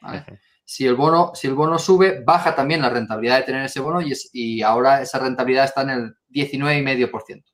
[0.00, 0.24] ¿vale?
[0.64, 4.00] Si el bono, si el bono sube, baja también la rentabilidad de tener ese bono
[4.00, 7.44] y, ahora esa rentabilidad está en el 19,5%.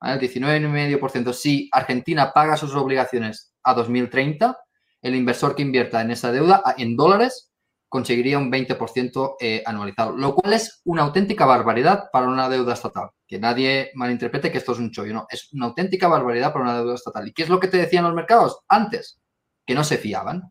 [0.00, 0.14] ¿Vale?
[0.14, 1.32] El 19,5%.
[1.32, 4.58] Si Argentina paga sus obligaciones a 2030,
[5.02, 7.52] el inversor que invierta en esa deuda en dólares
[7.88, 13.10] conseguiría un 20% eh, anualizado, lo cual es una auténtica barbaridad para una deuda estatal.
[13.26, 16.76] Que nadie malinterprete que esto es un chollo, no, es una auténtica barbaridad para una
[16.76, 17.28] deuda estatal.
[17.28, 19.20] ¿Y qué es lo que te decían los mercados antes?
[19.64, 20.50] Que no se fiaban.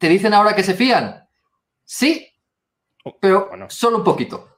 [0.00, 1.28] ¿Te dicen ahora que se fían?
[1.84, 2.26] Sí,
[3.04, 4.48] oh, pero solo un poquito.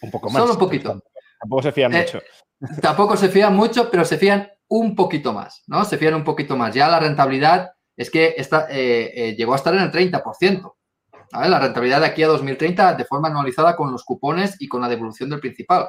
[0.00, 0.40] Un poco más.
[0.40, 1.02] Solo un poquito.
[1.40, 2.22] Tampoco se fían eh, mucho.
[2.80, 5.84] tampoco se fían mucho, pero se fían un poquito más, ¿no?
[5.84, 6.72] Se fían un poquito más.
[6.72, 10.72] Ya la rentabilidad es que está, eh, eh, llegó a estar en el 30%.
[11.32, 14.88] La rentabilidad de aquí a 2030 de forma anualizada con los cupones y con la
[14.88, 15.88] devolución del principal.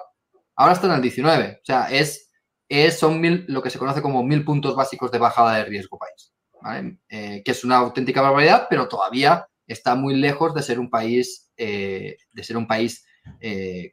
[0.56, 1.60] Ahora está en el 19.
[1.62, 2.32] O sea, es,
[2.68, 6.00] es son mil, lo que se conoce como mil puntos básicos de bajada de riesgo
[6.00, 6.33] país.
[7.10, 11.52] Eh, que es una auténtica barbaridad, pero todavía está muy lejos de ser un país,
[11.58, 13.06] de ser un país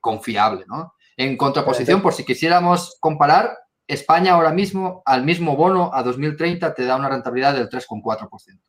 [0.00, 0.64] confiable.
[0.66, 0.94] ¿no?
[1.16, 3.56] En contraposición, por si quisiéramos comparar,
[3.86, 8.60] España ahora mismo, al mismo bono a 2030, te da una rentabilidad del 3,4%.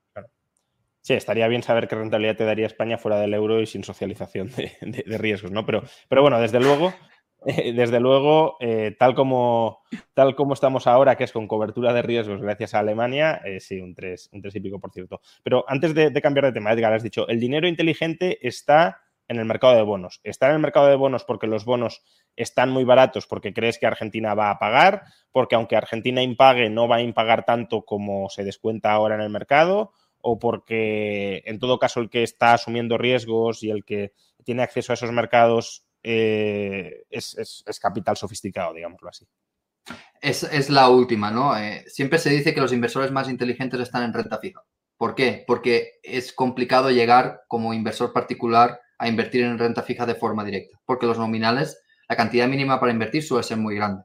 [1.03, 4.51] Sí, estaría bien saber qué rentabilidad te daría España fuera del euro y sin socialización
[4.55, 5.65] de, riesgos, ¿no?
[5.65, 6.93] Pero, pero bueno, desde luego, eh,
[7.75, 9.81] desde luego, eh, tal, como,
[10.13, 13.79] tal como estamos ahora, que es con cobertura de riesgos gracias a Alemania, eh, sí,
[13.79, 15.21] un 3, un y pico por cierto.
[15.43, 19.39] Pero antes de, de cambiar de tema, Edgar, has dicho, el dinero inteligente está en
[19.39, 20.19] el mercado de bonos.
[20.23, 22.03] Está en el mercado de bonos porque los bonos
[22.35, 26.87] están muy baratos, porque crees que Argentina va a pagar, porque aunque Argentina impague, no
[26.87, 31.79] va a impagar tanto como se descuenta ahora en el mercado, o porque en todo
[31.79, 34.11] caso el que está asumiendo riesgos y el que
[34.43, 39.27] tiene acceso a esos mercados eh, es, capital sofisticado, digámoslo así.
[40.21, 41.57] Es, la última, ¿no?
[41.57, 44.63] Eh, siempre se dice que los inversores más inteligentes están en renta fija.
[44.97, 45.43] ¿Por qué?
[45.47, 50.77] Porque es complicado llegar como inversor particular a invertir en renta fija de forma directa,
[50.85, 54.03] porque los nominales, la cantidad mínima para invertir suele ser muy grande.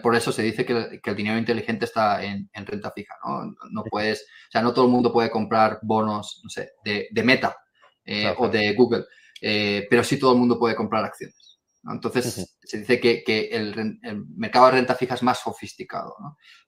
[0.00, 3.14] Por eso se dice que, el dinero inteligente está en, renta fija.
[3.24, 3.52] ¿no?
[3.72, 7.56] no puedes, o sea, no todo el mundo puede comprar bonos, no sé, de, Meta
[8.04, 9.04] eh, o de Google,
[9.42, 11.58] eh, pero sí todo el mundo puede comprar acciones.
[11.90, 13.98] Entonces, se dice que, el,
[14.36, 16.14] mercado de renta fija es más sofisticado.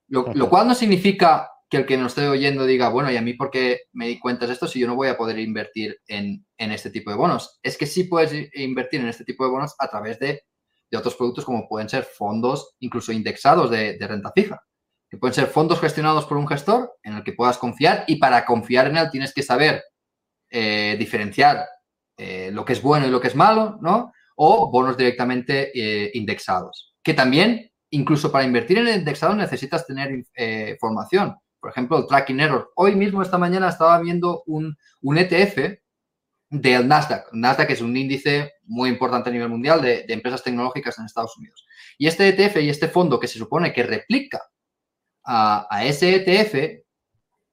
[0.09, 3.23] Lo, lo, cual no significa que el que nos esté oyendo diga, bueno, ¿y a
[3.23, 6.01] mí por qué me di cuenta de esto si yo no voy a poder invertir
[6.07, 7.59] en, este tipo de bonos?
[7.63, 10.43] Es que sí puedes invertir en este tipo de bonos a través de,
[10.97, 14.63] otros productos como pueden ser fondos incluso indexados de, renta fija,
[15.11, 18.45] que pueden ser fondos gestionados por un gestor en el que puedas confiar y para
[18.45, 19.83] confiar en él tienes que saber
[20.51, 21.67] eh, diferenciar
[22.16, 24.12] eh, lo que es bueno y lo que es malo, ¿no?
[24.37, 30.24] O bonos directamente eh, indexados, que también, incluso para invertir en indexados necesitas tener
[30.81, 32.70] formación por ejemplo, el tracking error.
[32.77, 35.79] Hoy mismo, esta mañana, estaba viendo un, ETF
[36.50, 37.33] del Nasdaq.
[37.33, 41.64] Nasdaq es un índice muy importante a nivel mundial de, empresas tecnológicas en Estados Unidos.
[41.96, 44.42] Y este ETF y este fondo que se supone que replica
[45.24, 46.84] a, ese ETF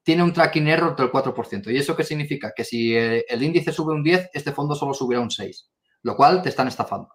[0.04, 1.72] tiene un tracking error del 4%.
[1.72, 2.52] ¿Y eso qué significa?
[2.56, 5.72] Que si el, el índice sube un 10, este fondo solo subirá un 6,
[6.04, 7.10] lo cual te están estafando.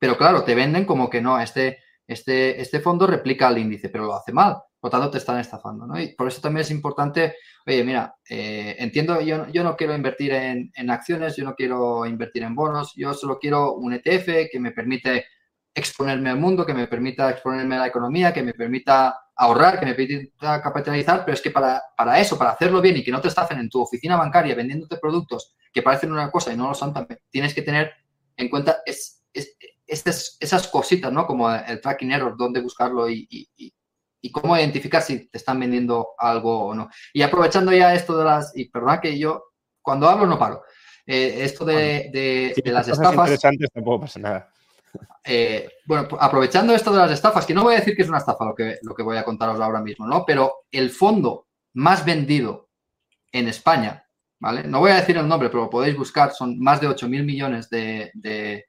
[0.00, 1.78] Pero claro, te venden como que no, este,
[2.10, 4.56] este, este fondo replica el índice, pero lo hace mal.
[4.80, 6.00] Por tanto, te están estafando, ¿no?
[6.00, 10.32] Y por eso también es importante, oye, mira, eh, entiendo, yo, yo no quiero invertir
[10.32, 14.72] en, acciones, yo no quiero invertir en bonos, yo solo quiero un ETF que me
[14.72, 15.26] permite
[15.74, 19.86] exponerme al mundo, que me permita exponerme a la economía, que me permita ahorrar, que
[19.86, 23.20] me permita capitalizar, pero es que para, para eso, para hacerlo bien y que no
[23.20, 26.74] te estafen en tu oficina bancaria vendiéndote productos que parecen una cosa y no lo
[26.74, 27.92] son también, tienes que tener
[28.36, 29.24] en cuenta es,
[29.86, 31.26] esas cositas, ¿no?
[31.26, 33.26] Como el tracking error, dónde buscarlo y,
[34.22, 36.88] y cómo identificar si te están vendiendo algo o no.
[37.12, 39.44] Y aprovechando ya esto de las, y perdona que yo
[39.82, 40.62] cuando hablo no paro,
[41.06, 43.14] eh, esto de, de, las estafas...
[43.14, 44.49] interesantes tampoco pasa nada.
[45.24, 48.18] Eh, bueno, aprovechando esto de las estafas, que no voy a decir que es una
[48.18, 50.24] estafa lo que, lo que voy a contaros ahora mismo, ¿no?
[50.26, 52.70] Pero el fondo más vendido
[53.32, 54.06] en España,
[54.38, 54.64] ¿vale?
[54.64, 57.24] No voy a decir el nombre, pero lo podéis buscar, son más de 8 mil
[57.24, 58.64] millones de, de,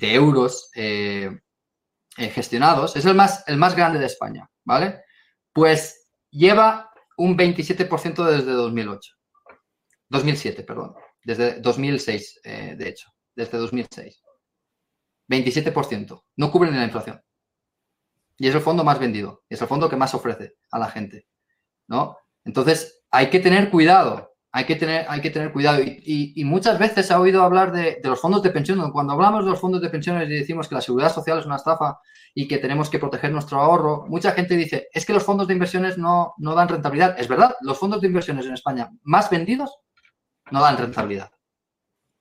[0.00, 1.30] euros eh,
[2.16, 5.02] eh, gestionados, es el más, el más grande de España, ¿vale?
[5.52, 9.12] Pues lleva un 27% desde 2008.
[10.08, 10.94] 2007, perdón.
[11.24, 13.10] Desde 2006, eh, de hecho.
[13.34, 14.22] Desde 2006.
[15.28, 16.24] 27%.
[16.36, 17.22] No cubre ni la inflación.
[18.36, 19.44] Y es el fondo más vendido.
[19.48, 21.26] Es el fondo que más ofrece a la gente.
[21.88, 22.16] ¿No?
[22.44, 25.80] Entonces, hay que tener cuidado hay que tener, hay que tener cuidado.
[25.82, 28.90] Y, muchas veces se ha oído hablar de, los fondos de pensión.
[28.92, 31.56] Cuando hablamos de los fondos de pensiones y decimos que la seguridad social es una
[31.56, 32.00] estafa
[32.34, 35.54] y que tenemos que proteger nuestro ahorro, mucha gente dice, es que los fondos de
[35.54, 37.18] inversiones no, no dan rentabilidad.
[37.18, 39.78] Es verdad, los fondos de inversiones en España más vendidos
[40.50, 41.30] no dan rentabilidad.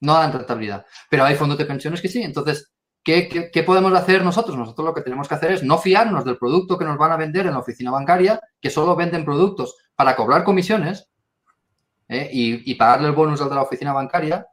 [0.02, 0.86] No dan rentabilidad.
[1.10, 2.22] Pero hay fondos de pensiones que sí.
[2.22, 2.72] Entonces,
[3.08, 4.58] ¿qué, podemos hacer nosotros?
[4.58, 7.18] Nosotros lo que tenemos que hacer es no fiarnos del producto que nos van a
[7.18, 11.10] vender en la oficina bancaria, que solo venden productos para cobrar comisiones
[12.10, 12.30] ¿eh?
[12.32, 14.46] y, pagarle el bonus al de la oficina bancaria.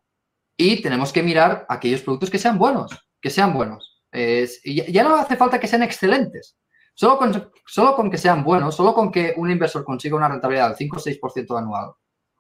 [0.57, 4.03] Y tenemos que mirar aquellos productos que sean buenos, que sean buenos.
[4.13, 6.57] ya no hace falta que sean excelentes.
[6.95, 10.69] Solo con, solo con que sean buenos, solo con que un inversor consiga una rentabilidad
[10.69, 11.91] del 5 o 6% anual,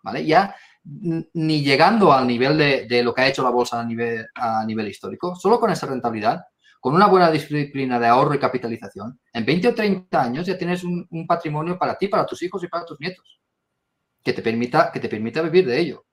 [0.04, 0.24] ¿vale?
[0.24, 0.54] Ya
[0.84, 4.88] ni llegando al nivel de, lo que ha hecho la bolsa a nivel, a nivel
[4.88, 6.42] histórico, solo con esa rentabilidad,
[6.80, 10.84] con una buena disciplina de ahorro y capitalización, en 20 o 30 años ya tienes
[10.84, 13.40] un, patrimonio para ti, para tus hijos y para tus nietos,
[14.22, 16.04] que te permita, que te permita vivir de ello.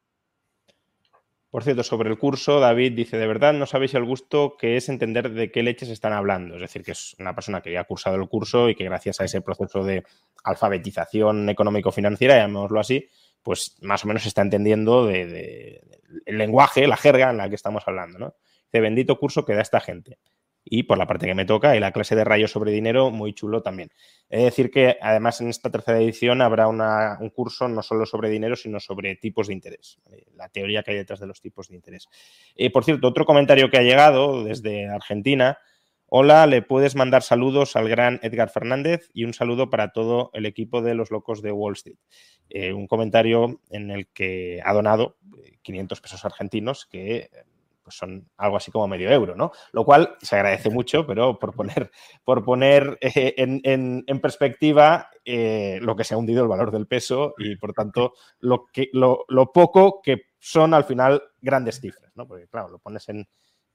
[1.50, 4.88] Por cierto, sobre el curso, David dice, de verdad no sabéis el gusto que es
[4.88, 6.56] entender de qué leches están hablando.
[6.56, 9.20] Es decir, que es una persona que ya ha cursado el curso y que gracias
[9.20, 10.06] a ese proceso de
[10.46, 13.10] alfabetización económico-financiera, llamémoslo así,
[13.44, 15.82] pues más o menos está entendiendo de,
[16.26, 18.20] el lenguaje, la jerga en la que estamos hablando.
[18.20, 18.36] ¿no?
[18.72, 20.18] Bendito curso que da esta gente
[20.64, 23.34] y por la parte que me toca y la clase de rayos sobre dinero, muy
[23.34, 23.90] chulo también.
[24.30, 28.56] Es decir que además en esta tercera edición habrá un curso no solo sobre dinero,
[28.56, 30.00] sino sobre tipos de interés,
[30.36, 32.08] la teoría que hay detrás de los tipos de interés.
[32.56, 35.58] Eh, por cierto, otro comentario que ha llegado desde Argentina.
[36.14, 40.46] Hola, le puedes mandar saludos al gran Edgar Fernández y un saludo para todo el
[40.46, 41.96] equipo de los locos de Wall Street.
[42.50, 45.16] Eh, un comentario en el que ha donado
[45.62, 47.30] 500 pesos argentinos que
[47.82, 49.54] pues son algo así como medio euro, ¿no?
[49.72, 51.90] Lo cual se agradece mucho, pero por poner,
[52.26, 57.36] por poner eh, en, perspectiva eh, lo que se ha hundido el valor del peso
[57.38, 62.28] y por tanto lo, que, lo, poco que son al final grandes cifras, ¿no?
[62.28, 63.26] Porque claro, lo pones en,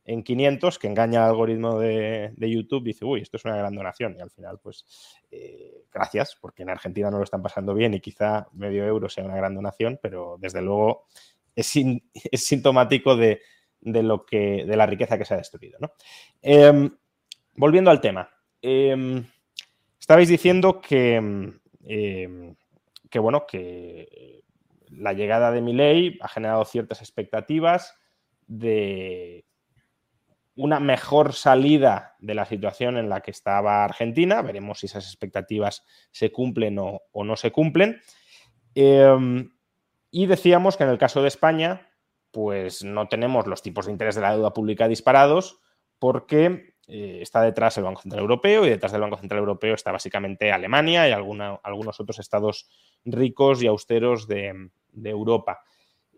[0.06, 4.14] 500, que engaña al algoritmo de, YouTube, dice, uy, esto es una gran donación.
[4.16, 4.84] Y al final, pues,
[5.30, 9.24] eh, gracias, porque en Argentina no lo están pasando bien y quizá medio euro sea
[9.24, 11.06] una gran donación, pero desde luego
[11.56, 11.74] es,
[12.14, 13.40] es sintomático de,
[13.80, 15.78] de, lo que, de la riqueza que se ha destruido.
[16.40, 16.90] Em,
[17.54, 18.30] volviendo al tema.
[18.62, 19.24] Em,
[19.98, 21.16] estabais diciendo que,
[21.84, 22.54] em,
[23.10, 24.42] que, bueno, que
[24.90, 27.98] la llegada de Milei ha generado ciertas expectativas
[28.46, 29.44] de
[30.56, 34.42] una mejor salida de la situación en la que estaba Argentina.
[34.42, 38.00] Veremos si esas expectativas se cumplen o, no se cumplen.
[38.74, 41.88] y decíamos que en el caso de España,
[42.30, 45.60] pues no tenemos los tipos de interés de la deuda pública disparados
[45.98, 49.90] porque eh, está detrás el Banco Central Europeo y detrás del Banco Central Europeo está
[49.90, 52.68] básicamente Alemania y algunos otros estados
[53.04, 54.70] ricos y austeros de,
[55.02, 55.62] Europa.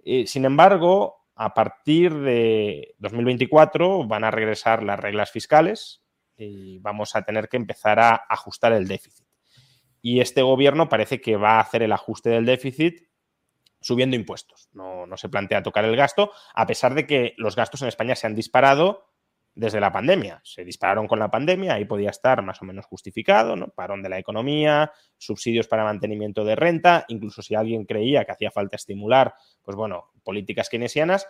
[0.04, 6.02] Eh, sin embargo, a partir de 2024 van a regresar las reglas fiscales
[6.36, 9.24] y vamos a tener que empezar a ajustar el déficit.
[10.02, 13.08] Y este gobierno parece que va a hacer el ajuste del déficit
[13.80, 14.68] subiendo impuestos.
[14.72, 18.26] No, se plantea tocar el gasto, a pesar de que los gastos en España se
[18.26, 19.07] han disparado
[19.58, 20.40] desde la pandemia.
[20.44, 23.66] Se dispararon con la pandemia, ahí podía estar más o menos justificado, ¿no?
[23.70, 28.52] Parón de la economía, subsidios para mantenimiento de renta, incluso si alguien creía que hacía
[28.52, 29.34] falta estimular,
[29.64, 31.26] pues bueno, políticas keynesianas.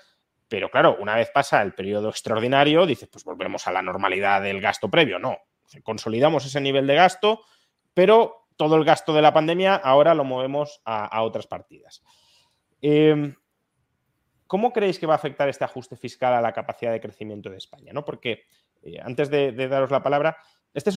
[0.46, 4.60] Pero claro, una vez pasa el periodo extraordinario, dices, pues volvemos a la normalidad del
[4.60, 5.18] gasto previo.
[5.18, 5.38] No,
[5.82, 7.40] consolidamos ese nivel de gasto,
[7.94, 12.02] pero todo el gasto de la pandemia ahora lo movemos a otras partidas.
[12.82, 13.34] Em,
[14.48, 17.58] ¿Cómo creéis que va a afectar este ajuste fiscal a la capacidad de crecimiento de
[17.58, 17.92] España?
[17.92, 18.04] ¿no?
[18.04, 18.44] Porque
[18.82, 20.36] eh, antes de, de daros la palabra,
[20.74, 20.96] este es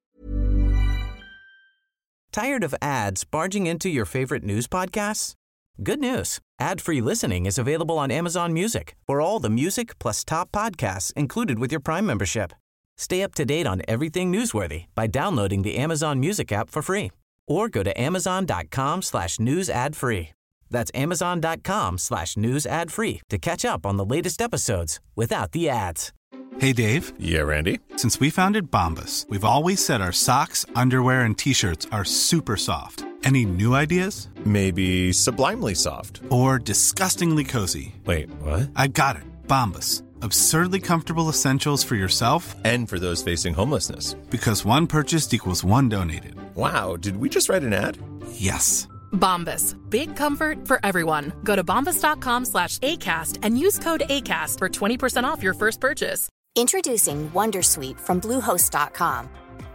[2.32, 5.36] Tired of ads barging into your favorite news podcasts?
[5.84, 6.40] Good news.
[6.62, 8.96] Ad-free listening is available on Amazon Music.
[9.06, 12.54] For all the music plus top podcasts included with your Prime membership.
[12.98, 17.12] Stay up to date on everything newsworthy by downloading the Amazon Music app for free
[17.48, 20.30] or go to amazon.com slash news ad free.
[20.72, 25.70] That's amazon.com slash news ad free to catch up on the latest episodes without the
[25.70, 26.12] ads.
[26.60, 27.14] Hey, Dave.
[27.18, 27.80] Yeah, Randy.
[27.96, 32.58] Since we founded Bombus, we've always said our socks, underwear, and t shirts are super
[32.58, 33.06] soft.
[33.24, 34.30] Any new ideas?
[34.46, 36.22] Maybe sublimely soft.
[36.30, 37.94] Or disgustingly cozy.
[38.06, 38.70] Wait, what?
[38.76, 39.24] I got it.
[39.48, 40.02] Bombus.
[40.24, 44.14] Absurdly comfortable essentials for yourself and for those facing homelessness.
[44.30, 46.36] Because one purchased equals one donated.
[46.56, 47.98] Wow, did we just write an ad?
[48.34, 48.88] Yes.
[49.12, 49.78] Bombas.
[49.90, 51.32] Big comfort for everyone.
[51.44, 56.30] Go to bombas.com slash ACAST and use code ACAST for 20% off your first purchase.
[56.56, 59.30] Introducing Wondersuite from Bluehost.com.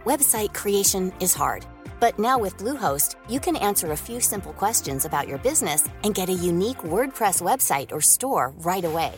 [0.05, 1.65] Website creation is hard,
[1.99, 6.13] but now with Bluehost, you can answer a few simple questions about your business and
[6.13, 9.13] get a unique WordPress website or store right away.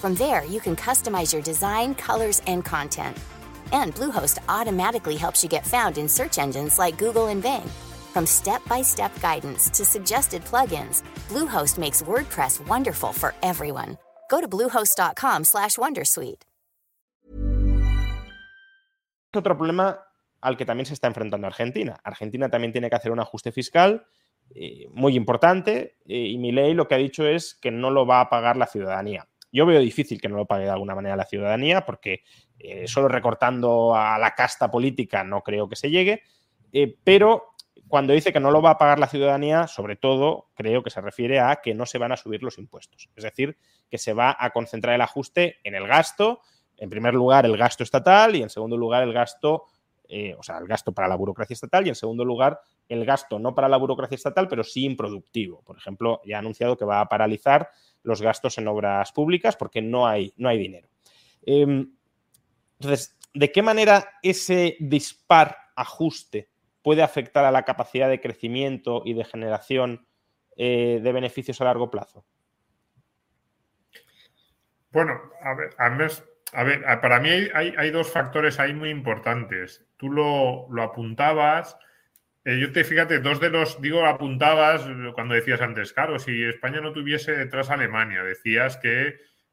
[0.00, 3.16] From there, you can customize your design, colors, and content.
[3.72, 7.68] And Bluehost automatically helps you get found in search engines like Google and Bing.
[8.18, 13.96] From step-by-step guidance to suggested plugins, Bluehost makes WordPress wonderful for everyone.
[14.28, 16.42] Go to bluehost.com/wondersuite.
[19.32, 20.00] Otro problema
[20.40, 22.00] al que también se está enfrentando Argentina.
[22.02, 24.04] Argentina también tiene que hacer un ajuste fiscal
[24.52, 28.04] eh, muy importante eh, y mi ley lo que ha dicho es que no lo
[28.04, 29.28] va a pagar la ciudadanía.
[29.52, 32.24] Yo veo difícil que no lo pague de alguna manera la ciudadanía porque
[32.58, 36.22] eh, solo recortando a la casta política no creo que se llegue,
[37.04, 37.54] pero
[37.88, 41.00] cuando dice que no lo va a pagar la ciudadanía, sobre todo creo que se
[41.00, 43.08] refiere a que no se van a subir los impuestos.
[43.16, 43.56] Es decir,
[43.90, 46.40] que se va a concentrar el ajuste en el gasto
[46.80, 49.64] En primer lugar, el gasto estatal y en segundo lugar, el gasto,
[50.08, 53.40] eh, o sea, el gasto para la burocracia estatal y en segundo lugar, el gasto
[53.40, 55.60] no para la burocracia estatal, pero sí improductivo.
[55.62, 57.70] Por ejemplo, ya ha anunciado que va a paralizar
[58.04, 60.88] los gastos en obras públicas porque no hay, no hay dinero.
[61.42, 61.90] Em,
[62.78, 66.48] entonces, ¿de qué manera ese dispar ajuste
[66.88, 70.06] puede afectar a la capacidad de crecimiento y de generación
[70.56, 72.24] eh, de beneficios a largo plazo?
[74.90, 79.86] Bueno, a ver, a ver para mí hay, dos factores ahí muy importantes.
[79.98, 81.76] Tú lo, apuntabas.
[82.46, 86.80] Eh, yo te fíjate, dos de los, digo, apuntabas cuando decías antes, claro, si España
[86.80, 89.08] no tuviese detrás a Alemania, decías que,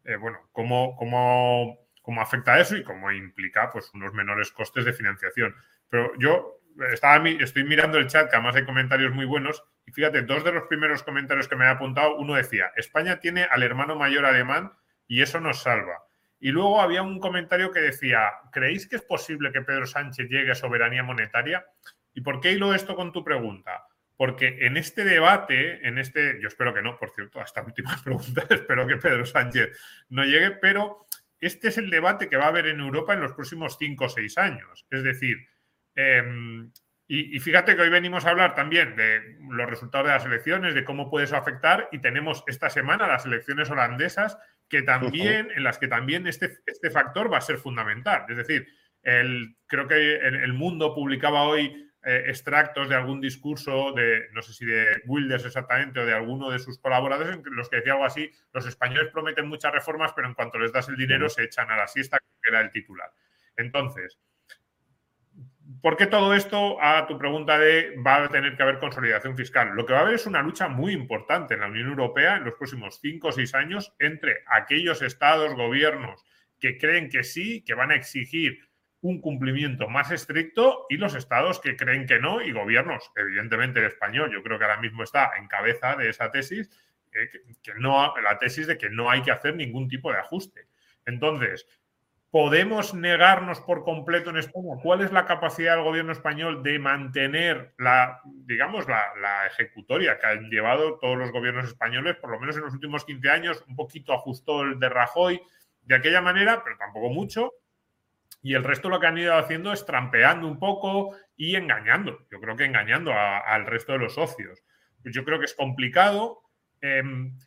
[0.05, 4.93] eh, bueno, cómo, cómo, cómo afecta eso y cómo implica pues unos menores costes de
[4.93, 5.53] financiación.
[5.89, 10.23] Pero yo estaba, estoy mirando el chat, que además hay comentarios muy buenos, y fíjate,
[10.23, 13.95] dos de los primeros comentarios que me ha apuntado, uno decía, España tiene al hermano
[13.95, 14.71] mayor alemán
[15.07, 16.03] y eso nos salva.
[16.39, 20.51] Y luego había un comentario que decía, ¿creéis que es posible que Pedro Sánchez llegue
[20.51, 21.65] a soberanía monetaria?
[22.13, 23.87] ¿Y por qué hilo esto con tu pregunta?
[24.17, 28.45] Porque en este debate, en este, yo espero que no, por cierto, hasta última pregunta,
[28.49, 29.77] espero que Pedro Sánchez
[30.09, 31.05] no llegue, pero
[31.39, 34.09] este es el debate que va a haber en Europa en los próximos cinco o
[34.09, 34.85] seis años.
[34.89, 35.37] Es decir,
[35.95, 36.71] em,
[37.07, 40.83] y, fíjate que hoy venimos a hablar también de los resultados de las elecciones, de
[40.83, 45.77] cómo puede eso afectar, y tenemos esta semana las elecciones holandesas, que también, en las
[45.77, 48.25] que también este, este factor va a ser fundamental.
[48.27, 48.67] Es decir,
[49.03, 54.53] el, creo que el, Mundo publicaba hoy eh, extractos de algún discurso de, no sé
[54.53, 58.05] si de Wilders exactamente, o de alguno de sus colaboradores, en los que decía algo
[58.05, 61.69] así, los españoles prometen muchas reformas, pero en cuanto les das el dinero se echan
[61.69, 63.11] a la siesta, que era el titular.
[63.55, 64.17] Entonces,
[65.81, 66.81] ¿Por qué todo esto?
[66.81, 69.69] A tu pregunta de va a tener que haber consolidación fiscal.
[69.75, 72.43] Lo que va a haber es una lucha muy importante en la Unión Europea en
[72.43, 76.23] los próximos cinco o seis años entre aquellos estados, gobiernos
[76.59, 78.59] que creen que sí, que van a exigir
[79.01, 83.85] un cumplimiento más estricto y los estados que creen que no y gobiernos, evidentemente el
[83.85, 86.69] español, yo creo que ahora mismo está en cabeza de esa tesis,
[87.11, 87.29] eh,
[87.61, 90.67] que no, la tesis de que no hay que hacer ningún tipo de ajuste.
[91.05, 91.67] Entonces,
[92.35, 94.75] ¿Podemos negarnos por completo en España?
[94.83, 100.49] ¿Cuál es la capacidad del gobierno español de mantener la, digamos, la, ejecutoria que han
[100.49, 103.63] llevado todos los gobiernos españoles, por lo menos en los últimos 15 años?
[103.69, 105.41] Un poquito ajustó el de Rajoy
[105.83, 107.53] de aquella manera, pero tampoco mucho.
[108.43, 112.19] Y el resto lo que han ido haciendo es trampeando un poco y engañando.
[112.29, 114.61] Yo creo que engañando al resto de los socios.
[115.05, 116.41] Yo creo que es complicado.
[116.81, 117.39] Em,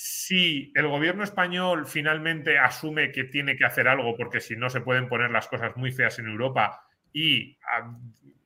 [0.00, 4.80] si el gobierno español finalmente asume que tiene que hacer algo, porque si no se
[4.80, 7.98] pueden poner las cosas muy feas en Europa, y ah,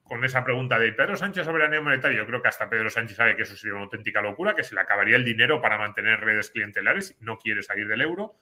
[0.03, 3.37] con esa pregunta de Pedro Sánchez soberanía monetaria, yo creo que hasta Pedro Sánchez sabe
[3.37, 6.49] que eso sería una auténtica locura, que se le acabaría el dinero para mantener redes
[6.49, 8.39] clientelares no quiere salir del euro.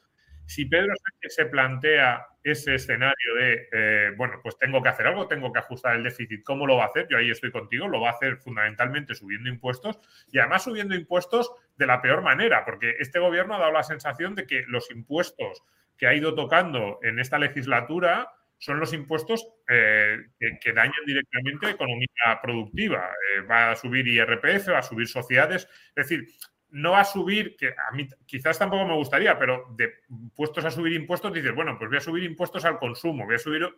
[0.46, 5.28] Si Pedro Sánchez se plantea ese escenario de, eh, bueno, pues tengo que hacer algo,
[5.28, 7.06] tengo que ajustar el déficit, ¿cómo lo va a hacer?
[7.10, 10.00] Yo ahí estoy contigo, lo va a hacer fundamentalmente subiendo impuestos
[10.32, 14.34] y además subiendo impuestos de la peor manera, porque este gobierno ha dado la sensación
[14.34, 15.62] de que los impuestos
[15.96, 21.72] que ha ido tocando en esta legislatura son los impuestos eh, que, dañan directamente la
[21.72, 23.10] economía productiva.
[23.34, 25.66] Eh, va a subir IRPF, va a subir sociedades.
[25.96, 26.28] Es decir,
[26.72, 29.92] no va a subir, que a mí quizás tampoco me gustaría, pero de
[30.34, 33.38] puestos a subir impuestos, dices, bueno, pues voy a subir impuestos al consumo, voy a
[33.38, 33.68] subir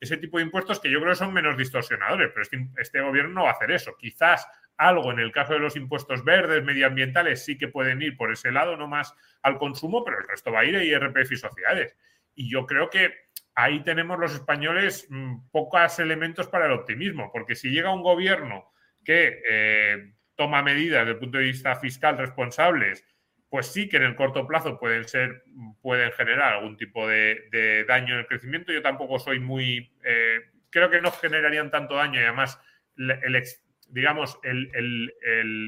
[0.00, 2.46] ese tipo de impuestos que yo creo que son menos distorsionadores, pero
[2.78, 3.96] este, gobierno no va a hacer eso.
[3.96, 4.46] Quizás
[4.76, 8.52] algo en el caso de los impuestos verdes, medioambientales, sí que pueden ir por ese
[8.52, 11.96] lado, no más al consumo, pero el resto va a ir a IRPF y sociedades.
[12.34, 13.12] Y yo creo que
[13.54, 18.72] ahí tenemos los españoles mm, pocos elementos para el optimismo, porque si llega un gobierno
[19.04, 19.42] que...
[19.48, 23.04] Eh, toma medidas desde el punto de vista fiscal responsables,
[23.50, 25.42] pues sí que en el corto plazo pueden ser,
[25.82, 28.72] pueden generar algún tipo de, daño en el crecimiento.
[28.72, 32.60] Yo tampoco soy muy, eh, creo que no generarían tanto daño y además
[32.96, 33.42] el,
[33.88, 35.12] digamos, el,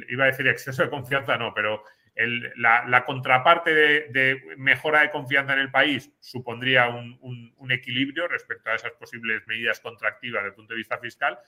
[0.09, 1.83] iba a decir exceso de confianza, no, pero
[2.57, 7.18] la, contraparte de, mejora de confianza en el país supondría un,
[7.57, 11.39] un, equilibrio respecto a esas posibles medidas contractivas desde el punto de vista fiscal.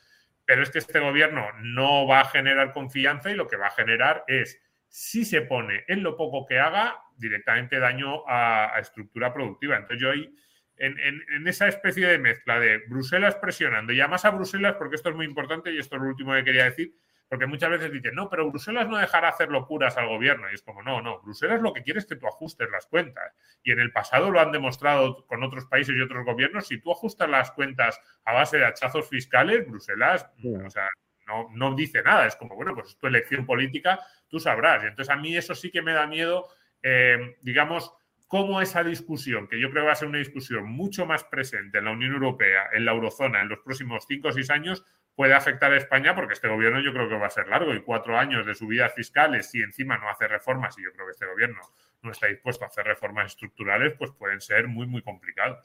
[0.45, 3.70] Pero es que este gobierno no va a generar confianza y lo que va a
[3.70, 9.76] generar es, si se pone en lo poco que haga, directamente daño a, estructura productiva.
[9.76, 10.34] Entonces yo ahí,
[10.76, 15.11] en, en, esa especie de mezcla de Bruselas presionando, y además a Bruselas, porque esto
[15.11, 16.93] es muy importante y esto es lo último que quería decir,
[17.33, 20.51] porque muchas veces dicen, no, pero Bruselas no dejará hacer locuras al gobierno.
[20.51, 23.33] Y es como, no, no, Bruselas lo que quiere es que tú ajustes las cuentas.
[23.62, 26.66] Y en el pasado lo han demostrado con otros países y otros gobiernos.
[26.66, 30.87] Si tú ajustas las cuentas a base de hachazos fiscales, Bruselas, o sea,
[31.26, 32.26] no, no dice nada.
[32.26, 34.85] Es como, bueno, pues es tu elección política, tú sabrás.
[34.85, 36.49] Y entonces a mí eso sí que me da miedo,
[36.83, 37.95] eh, digamos,
[38.26, 41.78] cómo esa discusión, que yo creo que va a ser una discusión mucho más presente
[41.78, 44.85] en la Unión Europea, en la eurozona, en los próximos cinco o seis años,
[45.15, 47.83] puede afectar a España porque este gobierno yo creo que va a ser largo y
[47.83, 51.27] cuatro años de subidas fiscales y encima no hace reformas y yo creo que este
[51.27, 51.61] gobierno
[52.03, 55.59] no está dispuesto a hacer reformas estructurales, pues pueden ser muy, muy complicados.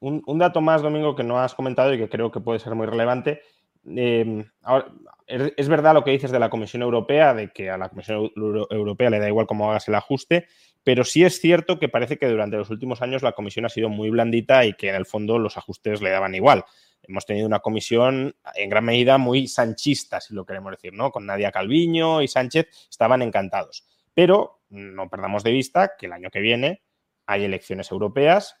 [0.00, 2.86] Un, dato más, Domingo, que no has comentado y que creo que puede ser muy
[2.86, 3.42] relevante.
[3.84, 4.46] Em,
[5.26, 9.10] es verdad lo que dices de la Comisión Europea, de que a la Comisión Europea
[9.10, 10.46] le da igual cómo hagas el ajuste,
[10.84, 13.90] pero sí es cierto que parece que durante los últimos años la Comisión ha sido
[13.90, 16.64] muy blandita y que en el fondo los ajustes le daban igual
[17.08, 21.10] hemos tenido una comisión en gran medida muy sanchista, si lo queremos decir, ¿no?
[21.10, 23.86] Con Nadia Calviño y Sánchez estaban encantados.
[24.14, 26.82] Pero no perdamos de vista que el año que viene
[27.26, 28.56] hay elecciones europeas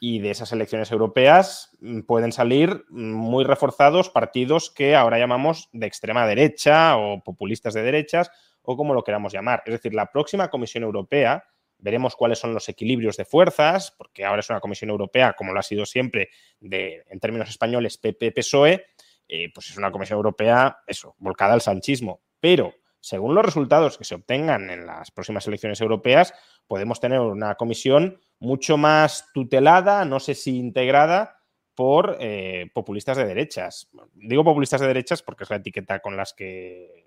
[0.00, 5.86] y de esas elecciones europeas mm, pueden salir muy reforzados partidos que ahora llamamos de
[5.86, 8.30] extrema derecha o populistas de derechas
[8.62, 9.62] o como lo queramos llamar.
[9.64, 11.44] Es decir, la próxima Comisión Europea
[11.82, 15.58] veremos cuáles son los equilibrios de fuerzas, porque ahora es una Comisión Europea, como lo
[15.58, 16.30] ha sido siempre,
[16.60, 18.86] de, en términos españoles, PP-PSOE,
[19.28, 22.22] eh, pues es una Comisión Europea, eso, volcada al sanchismo.
[22.40, 26.32] Pero, según los resultados que se obtengan en las próximas elecciones europeas,
[26.68, 31.42] podemos tener una comisión mucho más tutelada, no sé si integrada,
[31.74, 33.88] por eh, populistas de derechas.
[34.14, 37.01] Digo populistas de derechas porque es la etiqueta con las que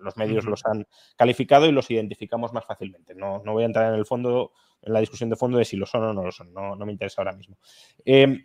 [0.00, 0.86] los medios los han
[1.16, 3.14] calificado y los identificamos más fácilmente.
[3.14, 5.86] No, voy a entrar en el fondo, en la discusión de fondo de si lo
[5.86, 7.56] son o no lo son, no, me interesa ahora mismo.
[8.04, 8.44] Em,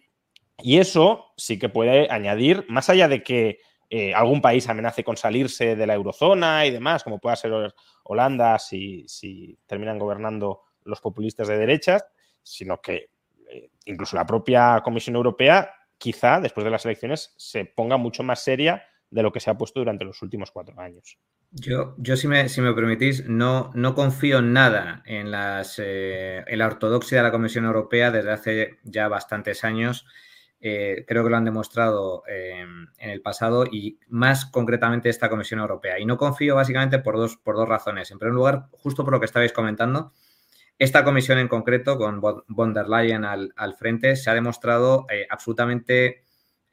[0.60, 5.18] y eso sí que puede añadir, más allá de que eh, algún país amenace con
[5.18, 7.74] salirse de la eurozona y demás, como pueda ser
[8.04, 12.06] Holanda si, si terminan gobernando los populistas de derechas,
[12.42, 13.10] sino que
[13.50, 18.44] eh, incluso la propia Comisión Europea quizá después de las elecciones se ponga mucho más
[18.44, 18.84] seria
[19.14, 21.20] de lo que se ha puesto durante los últimos cuatro años.
[21.52, 26.44] Yo, yo si, me, si me permitís, no, no confío en nada en, las, eh,
[26.48, 30.08] la ortodoxia de la Comisión Europea desde hace ya bastantes años.
[30.60, 32.66] Eh, creo que lo han demostrado eh,
[32.98, 36.00] en el pasado y más concretamente esta Comisión Europea.
[36.00, 38.10] Y no confío básicamente por dos, por dos razones.
[38.10, 40.12] En primer lugar, justo por lo que estabais comentando,
[40.80, 46.24] esta comisión en concreto, con von der Leyen al, al frente, se ha demostrado absolutamente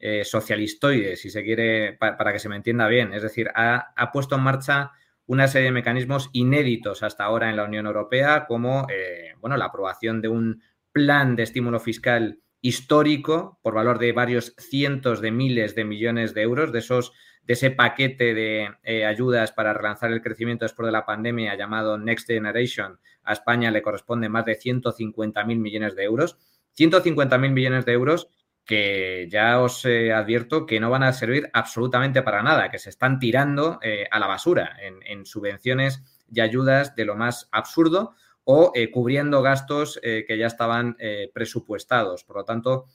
[0.03, 3.13] eh, socialistoide, si se quiere, para que se me entienda bien.
[3.13, 4.91] Es decir, ha, puesto en marcha
[5.27, 9.65] una serie de mecanismos inéditos hasta ahora en la Unión Europea, como eh, bueno, la
[9.65, 15.75] aprobación de un plan de estímulo fiscal histórico por valor de varios cientos de miles
[15.75, 20.21] de millones de euros, de esos de ese paquete de eh, ayudas para relanzar el
[20.21, 25.45] crecimiento después de la pandemia llamado Next Generation, a España le corresponde más de 150.000
[25.57, 26.37] millones de euros.
[26.77, 28.29] 150.000 millones de euros
[28.65, 32.89] que ya os eh, advierto que no van a servir absolutamente para nada, que se
[32.89, 38.71] están tirando eh, a la basura en, subvenciones y ayudas de lo más absurdo o
[38.75, 40.97] eh, cubriendo gastos que ya estaban
[41.33, 42.23] presupuestados.
[42.23, 42.87] Por lo tanto,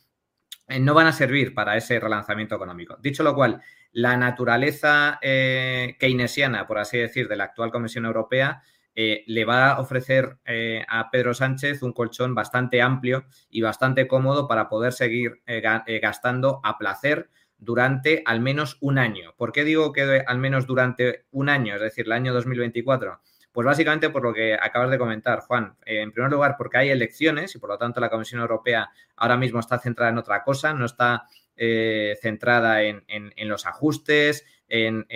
[0.81, 2.97] no van a servir para ese relanzamiento económico.
[3.01, 3.63] Dicho lo cual,
[3.93, 8.63] la naturaleza keynesiana, por así decir, de la actual Comisión Europea
[8.99, 14.09] eh, le va a ofrecer eh, a Pedro Sánchez un colchón bastante amplio y bastante
[14.09, 15.61] cómodo para poder seguir eh,
[16.01, 17.29] gastando a placer
[17.59, 19.35] durante al menos un año.
[19.37, 23.21] ¿Por qué digo que al menos durante un año, es decir, el año 2024?
[23.53, 25.77] Pues básicamente por lo que acabas de comentar, Juan.
[25.85, 29.61] en primer lugar, porque hay elecciones y por lo tanto la Comisión Europea ahora mismo
[29.61, 31.27] está centrada en otra cosa, no está
[31.57, 33.03] centrada en,
[33.49, 35.07] los ajustes, en,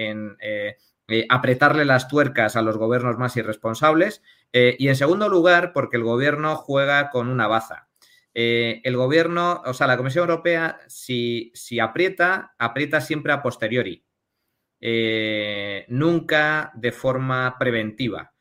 [1.11, 4.23] eh, apretarle las tuercas a los gobiernos más irresponsables.
[4.53, 7.89] Eh, y en segundo lugar, porque el gobierno juega con una baza.
[8.33, 14.05] Eh, el gobierno, o sea, la Comisión Europea, si, si aprieta, aprieta siempre a posteriori,
[15.89, 18.33] nunca de forma preventiva.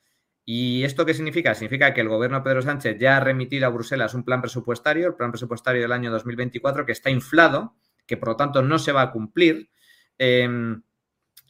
[0.45, 1.55] ¿Y esto qué significa?
[1.55, 5.15] Significa que el gobierno Pedro Sánchez ya ha remitido a Bruselas un plan presupuestario, el
[5.15, 9.01] plan presupuestario del año 2024, que está inflado, que por lo tanto no se va
[9.01, 9.69] a cumplir.
[10.17, 10.83] Em,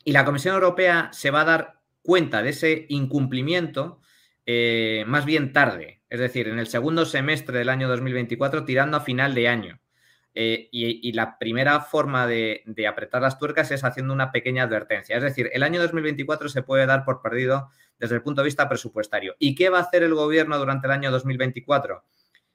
[0.10, 4.01] y la Comisión Europea se va a dar cuenta de ese incumplimiento
[4.47, 9.01] eh, más bien tarde, es decir, en el segundo semestre del año 2024, tirando a
[9.01, 9.80] final de año.
[10.34, 15.16] Eh, y, la primera forma de, apretar las tuercas es haciendo una pequeña advertencia.
[15.16, 18.68] Es decir, el año 2024 se puede dar por perdido desde el punto de vista
[18.68, 19.36] presupuestario.
[19.38, 22.03] ¿Y qué va a hacer el gobierno durante el año 2024?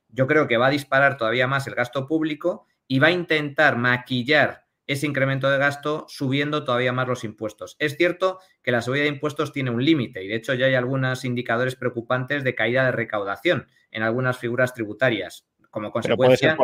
[0.09, 3.77] Yo creo que va a disparar todavía más el gasto público y va a intentar
[3.79, 7.76] maquillar ese incremento de gasto subiendo todavía más los impuestos.
[7.78, 10.74] Es cierto que la subida de impuestos tiene un límite y de hecho ya hay
[10.74, 16.57] algunos indicadores preocupantes de caída de recaudación en algunas figuras tributarias como consecuencia.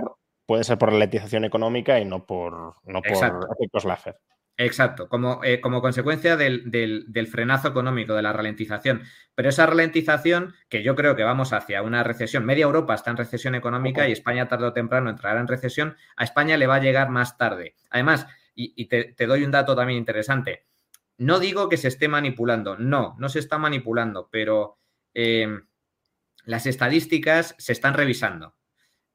[0.46, 3.12] puede, ser por, la letización económica y no por, no por
[3.52, 4.16] efectos láser.
[4.62, 9.04] Exacto, como, eh, como consecuencia del, del, frenazo económico, de la ralentización.
[9.34, 13.16] Pero esa ralentización, que yo creo que vamos hacia una recesión, media Europa está en
[13.16, 16.80] recesión económica y España tarde o temprano entrará en recesión, a España le va a
[16.80, 17.74] llegar más tarde.
[17.88, 20.66] Además, y, te, doy un dato también interesante,
[21.16, 24.76] no digo que se esté manipulando, no, no se está manipulando, pero
[25.14, 25.58] eh,
[26.44, 28.56] las estadísticas se están revisando.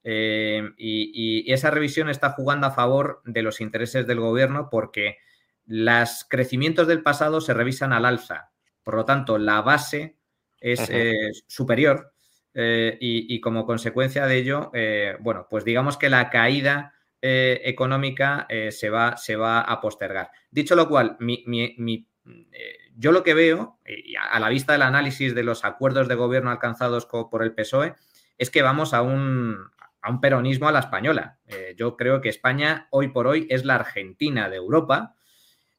[0.03, 5.19] Eh, y, esa revisión está jugando a favor de los intereses del gobierno porque
[5.65, 8.51] los crecimientos del pasado se revisan al alza.
[8.83, 10.17] Por lo tanto, la base
[10.59, 12.13] es eh, superior
[12.53, 16.91] eh, y, como consecuencia de ello, eh, bueno, pues digamos que la caída
[17.27, 20.29] económica se, va, se, va, a postergar.
[20.51, 21.17] Dicho lo cual,
[22.95, 23.79] yo lo que veo,
[24.29, 27.95] a la vista del análisis de los acuerdos de gobierno alcanzados por el PSOE,
[28.37, 29.57] es que vamos a un,
[30.03, 31.39] a un peronismo a la española.
[31.75, 35.14] yo creo que España hoy por hoy es la Argentina de Europa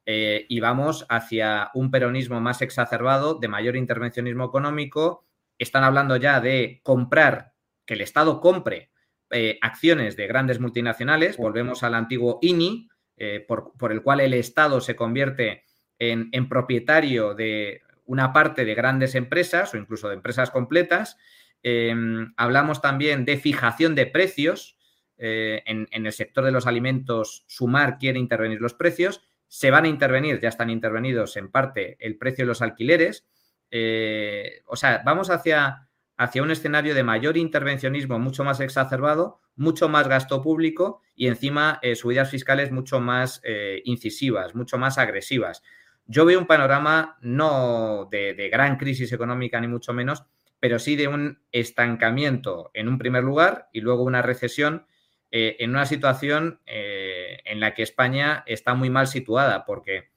[0.09, 5.25] eh, y vamos hacia un peronismo más exacerbado, de mayor intervencionismo económico.
[5.59, 7.51] Están hablando ya de comprar,
[7.85, 8.89] que el Estado compre
[9.31, 11.35] eh, acciones de grandes multinacionales.
[11.35, 12.87] Volvemos al antiguo INI,
[13.17, 15.65] eh, por, el cual el Estado se convierte
[15.99, 21.17] en, propietario de una parte de grandes empresas o incluso de empresas completas.
[21.63, 24.77] Em, hablamos también de fijación de precios.
[25.17, 30.39] en, el sector de los alimentos, Sumar quiere intervenir los precios se van a intervenir,
[30.39, 33.25] ya están intervenidos en parte el precio de los alquileres.
[33.71, 35.87] Eh, o sea, vamos hacia,
[36.17, 41.79] hacia un escenario de mayor intervencionismo mucho más exacerbado, mucho más gasto público y encima
[41.81, 45.63] eh, subidas fiscales mucho más eh, incisivas, mucho más agresivas.
[46.05, 50.23] Yo veo un panorama no de, de, gran crisis económica ni mucho menos,
[50.59, 54.85] pero sí de un estancamiento en un primer lugar y luego una recesión
[55.31, 60.09] en una situación en la que España está muy mal situada porque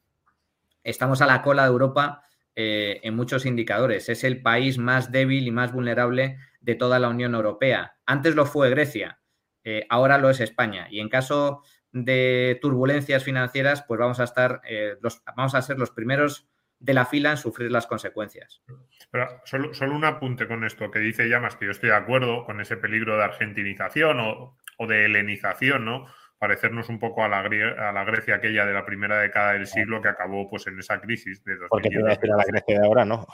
[0.85, 2.23] estamos a la cola de Europa
[2.57, 4.09] eh, en muchos indicadores.
[4.09, 7.97] Es el país más débil y más vulnerable de toda la Unión Europea.
[8.07, 9.21] Antes lo fue Grecia,
[9.65, 10.87] eh, ahora lo es España.
[10.91, 15.79] Y en caso de turbulencias financieras, pues vamos a estar, eh, los, vamos a ser
[15.79, 16.49] los primeros
[16.79, 18.63] de la fila en sufrir las consecuencias.
[19.45, 22.61] Solo, solo, un apunte con esto que dice Llamas, que yo estoy de acuerdo con
[22.61, 26.07] ese peligro de argentinización o, o de helenización, ¿no?
[26.41, 30.01] parecernos un poco a la, a la Grecia aquella de la primera década del siglo
[30.01, 31.69] que acabó pues en esa crisis de 2010.
[31.69, 33.27] Porque te a decir a la Grecia de ahora, ¿no?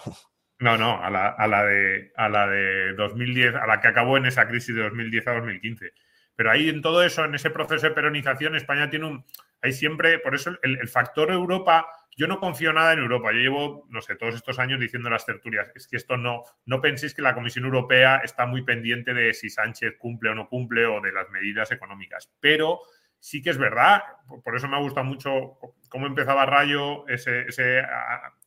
[0.58, 4.16] No, no, a la, a la, de, a la de 2010, a la que acabó
[4.16, 5.92] en esa crisis de 2010 a 2015.
[6.34, 9.24] Pero ahí en todo eso, en ese proceso de peronización, España tiene un...
[9.62, 11.86] Hay siempre, por eso el, el factor Europa
[12.16, 13.30] yo no confío nada en Europa.
[13.32, 15.70] Yo llevo, no sé, todos estos años diciendo las tertulias.
[15.74, 19.50] Es que esto no, no penséis que la Comisión Europea está muy pendiente de si
[19.50, 22.32] Sánchez cumple o no cumple o de las medidas económicas.
[22.40, 22.80] Pero
[23.20, 24.02] sí que es verdad,
[24.42, 25.58] por eso me ha gustado mucho
[25.90, 27.82] cómo empezaba Rayo ese, ese,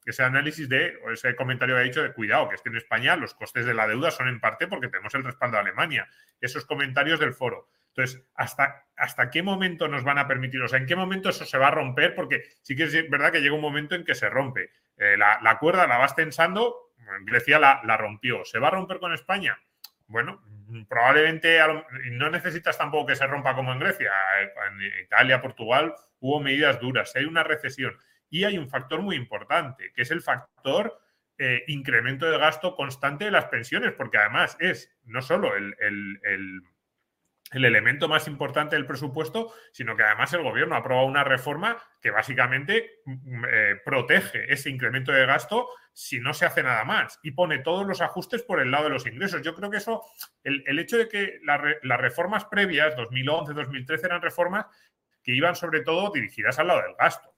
[0.05, 2.78] ese análisis de, o ese comentario que ha dicho de cuidado, que es que en
[2.78, 6.07] España los costes de la deuda son en parte porque tenemos el respaldo de Alemania.
[6.41, 7.70] Esos comentarios del foro.
[7.90, 10.62] Entonces, ¿hasta, ¿hasta qué momento nos van a permitir?
[10.62, 12.16] O sea, ¿en qué momento eso se va a romper?
[12.16, 14.72] Porque sí que es verdad que llega un momento en que se rompe.
[14.98, 16.94] Eh, la, cuerda la vas tensando,
[17.26, 18.46] Grecia la, la rompió.
[18.46, 19.60] ¿Se va a romper con España?
[20.08, 20.42] Bueno,
[20.88, 21.60] probablemente
[22.12, 24.12] no necesitas tampoco que se rompa como en Grecia.
[24.68, 27.16] En Italia, Portugal hubo medidas duras.
[27.16, 27.98] Hay una recesión.
[28.30, 31.00] Y hay un factor muy importante, que es el factor
[31.38, 36.62] eh, incremento de gasto constante de las pensiones, porque además es no solo el el
[37.52, 42.12] elemento más importante del presupuesto, sino que además el gobierno ha aprobado una reforma que
[42.12, 47.32] básicamente mm, eh, protege ese incremento de gasto si no se hace nada más y
[47.32, 49.41] pone todos los ajustes por el lado de los ingresos.
[49.41, 50.04] Yo creo que eso,
[50.43, 54.66] el, hecho de que las reformas previas, 2011, 2013, eran reformas
[55.24, 57.34] que iban sobre todo dirigidas al lado del gasto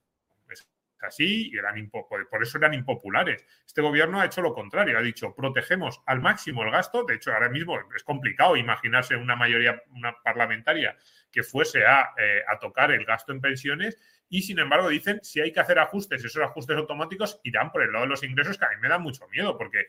[1.04, 3.46] así y eran por eso eran impopulares.
[3.66, 7.04] Este gobierno ha hecho lo contrario, ha dicho protegemos al máximo el gasto.
[7.04, 9.82] De hecho, ahora mismo es complicado imaginarse una mayoría
[10.24, 10.96] parlamentaria
[11.32, 13.98] que fuese eh, a tocar el gasto en pensiones
[14.30, 17.92] y sin embargo dicen si hay que hacer ajustes, esos ajustes automáticos irán por el
[17.92, 19.88] lado de los ingresos que a mí me da mucho miedo porque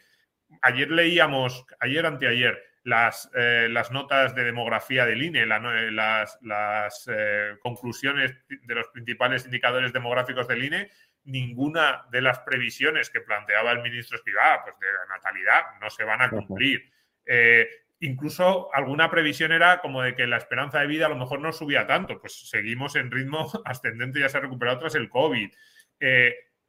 [0.62, 7.56] ayer leíamos, ayer anteayer, las, eh, las notas de demografía del INE, las, las eh,
[7.60, 10.90] conclusiones de los principales indicadores demográficos del INE,
[11.24, 16.04] ninguna de las previsiones que planteaba el ministro Escrivá, pues de la natalidad, no se
[16.04, 16.90] van a cumplir.
[17.24, 17.68] Eh,
[18.00, 21.52] incluso alguna previsión era como de que la esperanza de vida a lo mejor no
[21.52, 25.50] subía tanto, pues seguimos en ritmo ascendente, ya se ha recuperado tras el COVID.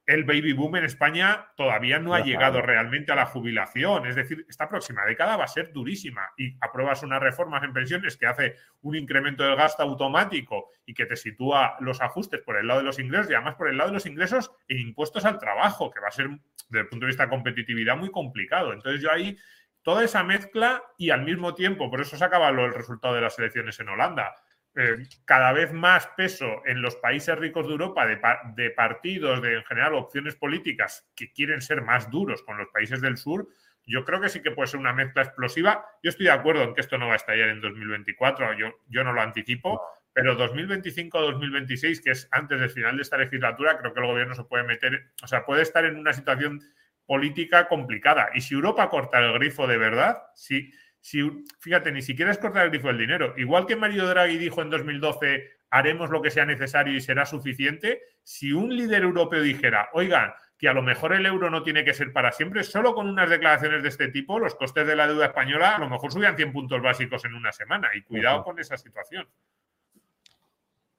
[0.06, 4.06] El baby boom en España todavía no ha llegado realmente a la jubilación.
[4.06, 8.18] Es decir, esta próxima década va a ser durísima y apruebas unas reformas en pensiones
[8.18, 12.68] que hace un incremento del gasto automático y que te sitúa los ajustes por el
[12.68, 15.40] lado de los ingresos y además por el lado de los ingresos en impuestos al
[15.40, 16.30] trabajo, que va a ser
[16.70, 18.74] desde el punto de vista de competitividad muy complicado.
[18.74, 19.38] Entonces yo ahí
[19.84, 23.40] toda esa mezcla y al mismo tiempo, por eso se acaba el resultado de las
[23.40, 24.34] elecciones en Holanda
[24.76, 29.64] eh, cada vez más peso en los países ricos de Europa de, partidos, de en
[29.66, 33.48] general opciones políticas que quieren ser más duros con los países del sur,
[33.86, 35.86] yo creo que sí que puede ser una mezcla explosiva.
[36.02, 39.04] Yo estoy de acuerdo en que esto no va a estallar en 2024, yo, yo
[39.04, 39.82] no lo anticipo,
[40.14, 44.44] pero 2025-2026, que es antes del final de esta legislatura, creo que el gobierno se
[44.44, 46.62] puede meter, o sea, puede estar en una situación
[47.06, 48.30] política complicada.
[48.34, 50.72] Y si Europa corta el grifo de verdad, si
[51.04, 51.22] si,
[51.60, 53.34] fíjate, ni siquiera es cortar el grifo del dinero.
[53.36, 58.02] Igual que Mario Draghi dijo en 2012, haremos lo que sea necesario y será suficiente,
[58.24, 61.94] si un líder europeo dijera, oigan, que a lo mejor el euro no tiene que
[61.94, 65.26] ser para siempre, solo con unas declaraciones de este tipo, los costes de la deuda
[65.26, 67.90] española a lo mejor subían 100 puntos básicos en una semana.
[67.94, 69.28] Y cuidado con esa situación.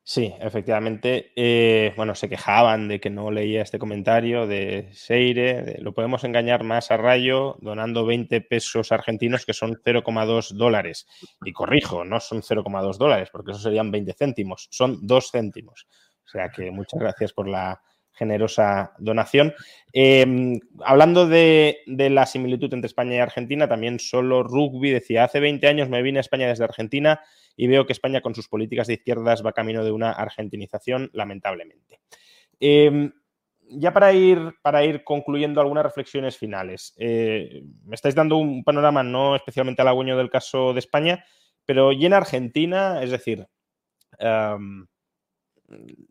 [0.06, 1.32] Sí, efectivamente.
[1.34, 5.78] Eh, bueno, se quejaban de que no leía este comentario de Seire.
[5.80, 11.06] lo podemos engañar más a rayo donando 20 pesos argentinos que son 0,2 dólares.
[11.42, 15.86] Y corrijo, no son 0,2 dólares, porque eso serían 20 céntimos, son 2 céntimos.
[16.26, 17.80] O sea que muchas gracias por la
[18.14, 19.54] generosa donación.
[19.92, 25.66] Em, hablando de, la similitud entre España y Argentina, también solo rugby decía, hace 20
[25.66, 27.20] años me vine a España desde Argentina
[27.56, 32.00] y veo que España con sus políticas de izquierdas va camino de una argentinización, lamentablemente.
[32.58, 33.12] Em,
[33.70, 39.02] ya para ir, para ir concluyendo algunas reflexiones finales, eh, me estáis dando un panorama
[39.02, 41.24] no especialmente halagüeño del caso de España,
[41.64, 43.46] pero y en Argentina, es decir,
[44.18, 44.86] em,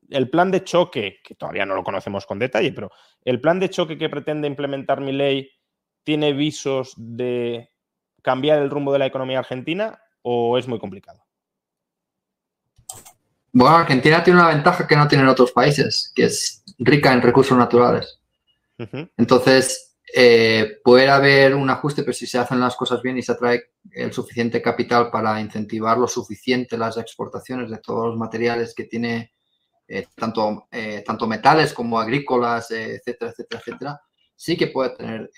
[0.10, 2.92] el plan de choque, que todavía no lo conocemos con detalle, pero
[3.24, 5.50] el plan de choque que pretende implementar mi ley
[6.04, 7.70] tiene visos de
[8.22, 11.24] cambiar el rumbo de la economía argentina o es muy complicado?
[13.52, 17.56] Bueno, Argentina tiene una ventaja que no tienen otros países, que es rica en recursos
[17.56, 18.20] naturales.
[19.18, 23.32] Entonces, eh, puede haber un ajuste, pero si se hacen las cosas bien y se
[23.32, 28.86] atrae el suficiente capital para incentivar lo suficiente las exportaciones de todos los materiales que
[28.86, 29.33] tiene,
[29.88, 34.02] eh, tanto, eh, tanto metales como agrícolas, etcétera, etcétera, etcétera,
[34.36, 35.30] sí que puede tener,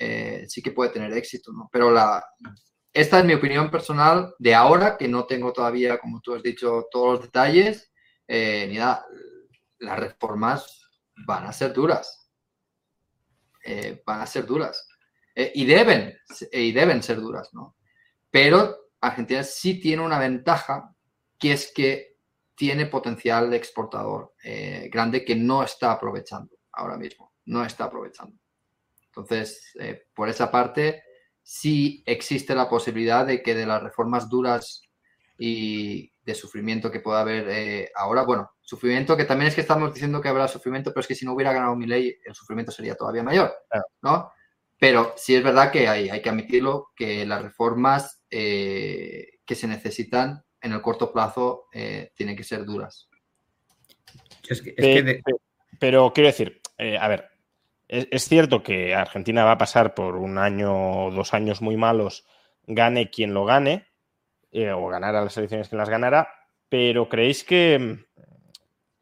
[0.48, 1.70] sí que puede tener éxito, ¿no?
[1.72, 2.24] Pero la,
[2.94, 6.88] esta es mi opinión personal de ahora, que no tengo todavía, como tú has dicho,
[6.90, 7.92] todos los detalles
[8.28, 9.06] eh, nada,
[9.80, 10.90] las reformas
[11.26, 12.30] van a ser duras.
[13.64, 14.88] Eh, van a ser duras.
[15.36, 16.18] Eh, y, deben,
[16.52, 17.76] y deben ser duras, ¿no?
[18.30, 20.94] Pero Argentina sí tiene una ventaja,
[21.38, 22.15] que es que
[22.56, 24.34] tiene potencial de exportador
[24.90, 27.34] grande que no está aprovechando ahora mismo.
[27.46, 28.38] No está aprovechando.
[29.08, 29.74] Entonces,
[30.14, 31.04] por esa parte,
[31.46, 34.82] sí existe la posibilidad de que de las reformas duras
[35.38, 38.24] y de sufrimiento que pueda haber eh, ahora.
[38.24, 41.26] Bueno, sufrimiento que también es que estamos diciendo que habrá sufrimiento, pero es que si
[41.26, 43.54] no hubiera ganado mi ley, el sufrimiento sería todavía mayor,
[44.02, 44.32] ¿no?
[44.80, 49.68] Pero sí es verdad que hay, hay que admitirlo, que las reformas eh, que se
[49.68, 53.10] necesitan en el corto plazo eh, tienen que ser duras.
[55.80, 56.62] Pero quiero decir,
[57.00, 57.30] a ver,
[57.88, 61.78] es, es, cierto que Argentina va a pasar por un año o dos años muy
[61.78, 62.26] malos,
[62.68, 63.88] gane quien lo gane,
[64.58, 66.30] eh, o ganar a las elecciones que las ganara,
[66.70, 68.06] pero ¿creéis que,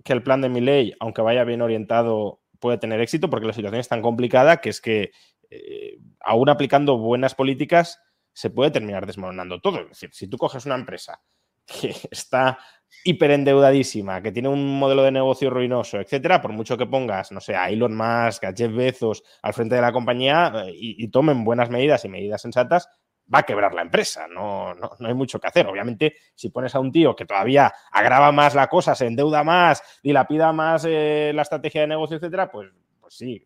[0.03, 3.29] que el plan de mi ley, aunque vaya bien orientado, puede tener éxito?
[3.29, 5.11] Porque la situación es tan complicada que es que,
[5.51, 8.01] eh, aún aplicando buenas políticas,
[8.33, 9.81] se puede terminar desmoronando todo.
[9.81, 11.21] Es decir, si tú coges una empresa
[11.65, 12.57] que está
[13.05, 17.55] hiperendeudadísima, que tiene un modelo de negocio ruinoso, etcétera, por mucho que pongas, no sé,
[17.55, 21.69] a Elon Musk, a Jeff Bezos al frente de la compañía eh, y tomen buenas
[21.69, 22.87] medidas y medidas sensatas,
[23.33, 25.67] va a quebrar la empresa, no, no, hay mucho que hacer.
[25.67, 29.81] Obviamente, si pones a un tío que todavía agrava más la cosa, se endeuda más,
[30.03, 33.45] dilapida más eh, la estrategia de negocio, etcétera, pues, pues sí,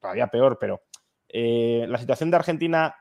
[0.00, 0.82] todavía peor, pero
[1.28, 2.94] eh, la situación de Argentina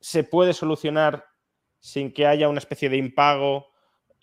[0.00, 1.24] se puede solucionar
[1.86, 3.68] sin que haya una especie de impago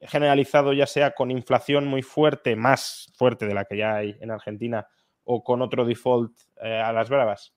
[0.01, 4.31] generalizado, ya sea con inflación muy fuerte, más fuerte de la que ya hay en
[4.31, 4.85] Argentina,
[5.23, 7.53] o con otro default eh, a las bravas.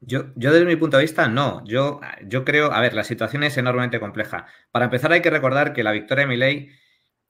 [0.00, 1.64] Yo, yo, desde mi punto de vista, no.
[1.64, 4.46] Yo, yo creo, a ver, la situación es enormemente compleja.
[4.70, 6.68] Para empezar, hay que recordar que la victoria de Milei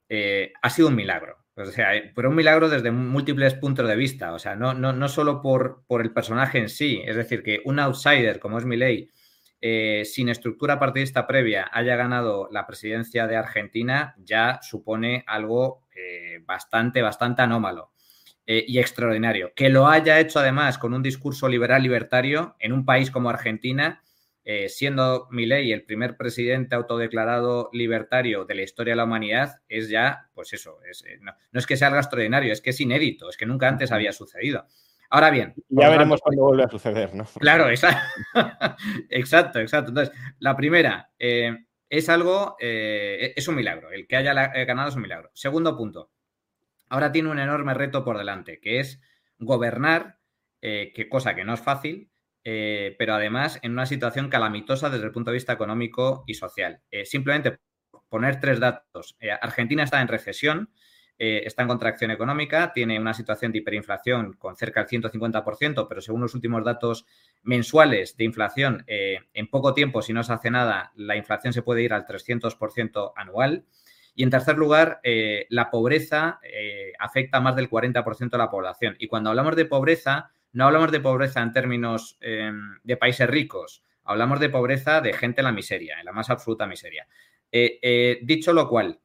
[0.09, 1.37] eh, ha sido un milagro.
[1.55, 4.33] O sea, eh, pero un milagro desde múltiples puntos de vista.
[4.33, 7.01] O sea, no, no, no solo por, por el personaje en sí.
[7.05, 9.09] Es decir, que un outsider como es Milei,
[9.61, 15.83] eh, sin estructura partidista previa, haya ganado la presidencia de Argentina, ya supone algo
[16.45, 17.91] bastante, bastante anómalo.
[18.47, 19.51] eh, y extraordinario.
[19.55, 24.01] Que lo haya hecho además con un discurso liberal libertario en un país como Argentina,
[24.45, 29.89] eh, siendo Milei el primer presidente autodeclarado libertario de la historia de la humanidad, es
[29.89, 33.35] ya, pues eso, eh, no, es que sea algo extraordinario, es que es inédito, es
[33.35, 34.65] que nunca antes había sucedido.
[35.09, 35.53] Ahora bien.
[35.69, 37.25] Ya veremos cuándo vuelve a suceder, ¿no?
[37.39, 37.69] Claro,
[39.09, 39.89] exacto, exacto.
[39.89, 43.91] Entonces, la primera, es algo, es un milagro.
[43.91, 45.31] El que haya ganado es un milagro.
[45.33, 46.11] Segundo punto,
[46.89, 49.01] ahora tiene un enorme reto por delante, que es
[49.39, 50.19] gobernar,
[50.61, 52.11] eh, que cosa que no es fácil,
[52.43, 56.81] eh, pero además en una situación calamitosa desde el punto de vista económico y social.
[56.91, 57.59] Eh, simplemente
[58.09, 59.17] poner tres datos.
[59.41, 60.71] Argentina está en recesión,
[61.19, 66.21] está en contracción económica, tiene una situación de hiperinflación con cerca del 150%, pero según
[66.21, 67.05] los últimos datos
[67.43, 71.81] mensuales de inflación, en poco tiempo, si no se hace nada, la inflación se puede
[71.81, 73.65] ir al 300% anual.
[74.17, 78.49] Y en tercer lugar, eh, la pobreza eh, afecta a más del 40% de la
[78.49, 78.95] población.
[78.97, 83.83] Y cuando hablamos de pobreza, no hablamos de pobreza en términos em, de países ricos,
[84.03, 87.07] hablamos de pobreza de gente en la miseria, en la más absoluta miseria.
[87.51, 88.99] Eh, dicho lo cual,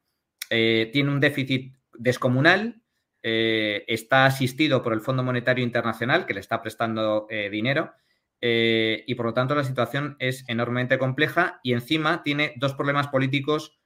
[0.48, 2.82] tiene un déficit descomunal,
[3.24, 7.92] está asistido por el Fondo Monetario Internacional, que le está prestando dinero,
[8.40, 13.78] y por lo tanto la situación es enormemente compleja y encima tiene dos problemas políticos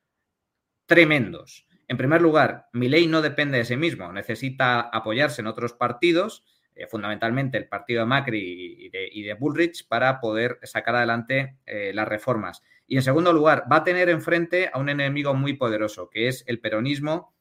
[0.86, 1.66] tremendos.
[1.88, 6.44] En primer lugar, Milei no depende de sí mismo, necesita apoyarse en otros partidos,
[6.74, 12.08] eh, fundamentalmente el partido de Macri y de, Bullrich, para poder sacar adelante eh, las
[12.08, 12.62] reformas.
[12.88, 16.44] Y en segundo lugar, va a tener enfrente a un enemigo muy poderoso, que es
[16.46, 17.35] el peronismo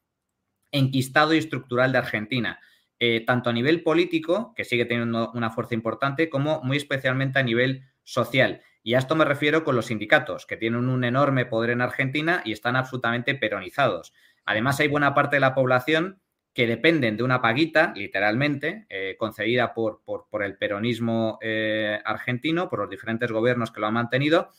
[0.77, 2.59] enquistado y estructural de Argentina,
[2.99, 7.43] eh, tanto a nivel político, que sigue teniendo una fuerza importante, como muy especialmente a
[7.43, 8.61] nivel social.
[8.83, 12.41] Y a esto me refiero con los sindicatos, que tienen un enorme poder en Argentina
[12.45, 14.13] y están absolutamente peronizados.
[14.45, 16.21] Además, hay buena parte de la población
[16.53, 22.79] que dependen de una paguita, literalmente, eh, concedida por, por, el peronismo eh, argentino, por
[22.79, 24.51] los diferentes gobiernos que lo han mantenido,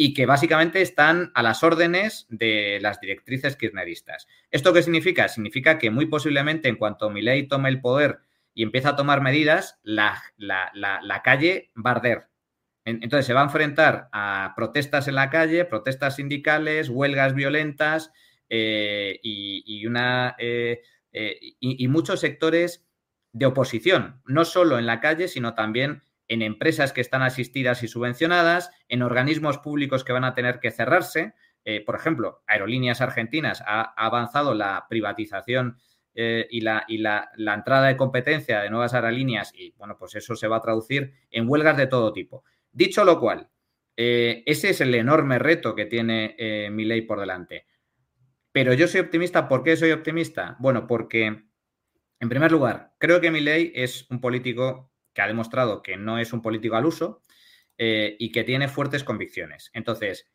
[0.00, 4.26] y que básicamente están a las órdenes de las directrices kirchneristas.
[4.50, 5.28] ¿Esto qué significa?
[5.28, 8.20] Significa que muy posiblemente en cuanto Milei tome el poder
[8.54, 12.30] y empieza a tomar medidas, la, la, la calle va a arder
[12.84, 18.12] entonces se va a enfrentar a protestas en la calle, protestas sindicales, huelgas violentas
[18.48, 20.82] eh, y, una, eh,
[21.12, 22.86] eh, y, muchos sectores
[23.32, 27.88] de oposición, no solo en la calle, sino también en empresas que están asistidas y
[27.88, 31.34] subvencionadas, en organismos públicos que van a tener que cerrarse.
[31.84, 35.76] por ejemplo, Aerolíneas Argentinas ha, avanzado la privatización
[36.14, 40.34] y, la, y la, la, entrada de competencia de nuevas aerolíneas y bueno, pues eso
[40.34, 42.44] se va a traducir en huelgas de todo tipo.
[42.72, 43.50] Dicho lo cual,
[44.02, 47.66] eh, ese es el enorme reto que tiene eh, mi ley por delante.
[48.50, 49.46] Pero yo soy optimista.
[49.46, 50.56] ¿Por qué soy optimista?
[50.58, 54.89] Bueno, porque, en primer lugar, creo que mi ley es un político
[55.20, 57.22] ha demostrado que no es un político al uso
[57.78, 59.70] eh, y que tiene fuertes convicciones.
[59.72, 60.30] Entonces,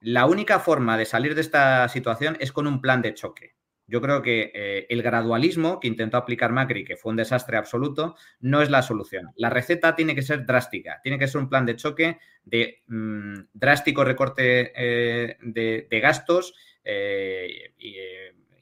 [0.00, 3.56] la única forma de salir de esta situación es con un plan de choque.
[3.88, 8.16] Yo creo que eh, el gradualismo que intentó aplicar Macri, que fue un desastre absoluto,
[8.38, 9.30] no es la solución.
[9.34, 13.34] La receta tiene que ser drástica, tiene que ser un plan de choque de mm,
[13.54, 16.54] drástico recorte eh, de, gastos,
[16.84, 17.72] eh,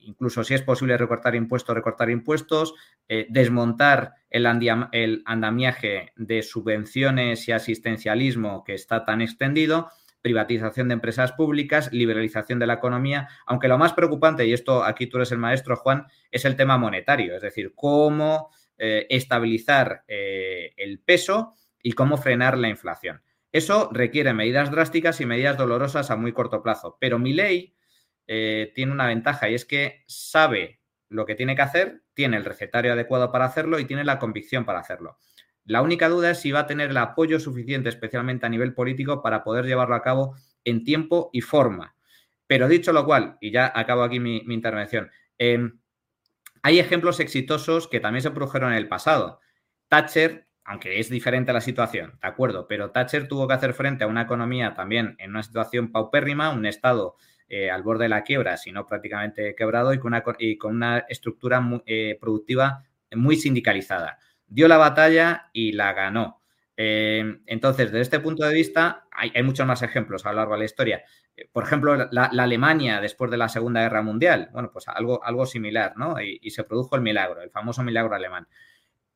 [0.07, 2.75] incluso si es posible recortar impuestos, recortar impuestos,
[3.29, 4.47] desmontar el,
[4.93, 9.91] el andamiaje de subvenciones y asistencialismo que está tan extendido
[10.27, 15.07] privatización de empresas públicas, liberalización de la economía, aunque lo más preocupante, y esto aquí
[15.07, 20.75] tú eres el maestro, Juan, es el tema monetario, es decir, cómo eh, estabilizar eh,
[20.79, 23.23] el peso y cómo frenar la inflación.
[23.53, 27.76] Eso requiere medidas drásticas y medidas dolorosas a muy corto plazo, pero mi ley
[28.27, 32.45] eh, tiene una ventaja y es que sabe lo que tiene que hacer, tiene el
[32.45, 35.18] recetario adecuado para hacerlo y tiene la convicción para hacerlo.
[35.64, 39.22] La única duda es si va a tener el apoyo suficiente, especialmente a nivel político,
[39.22, 41.97] para poder llevarlo a cabo en tiempo y forma.
[42.47, 45.81] Pero dicho lo cual, y ya acabo aquí mi, intervención, em,
[46.62, 49.41] hay ejemplos exitosos que también se produjeron en el pasado.
[49.89, 54.09] Thatcher, aunque es diferente la situación, de acuerdo, pero Thatcher tuvo que hacer frente a
[54.09, 57.16] una economía también en una situación paupérrima, un Estado
[57.49, 59.99] eh, al borde de la quiebra, si no prácticamente quebrado, y
[60.59, 66.42] con una, estructura eh, productiva muy sindicalizada dio la batalla y la ganó.
[66.76, 70.59] Eh, entonces, desde este punto de vista, hay, muchos más ejemplos a lo largo de
[70.61, 71.05] la historia.
[71.53, 76.20] Por ejemplo, la, Alemania después de la Segunda Guerra Mundial, bueno, pues algo similar, ¿no?
[76.20, 78.47] Y, se produjo el milagro, el famoso milagro alemán.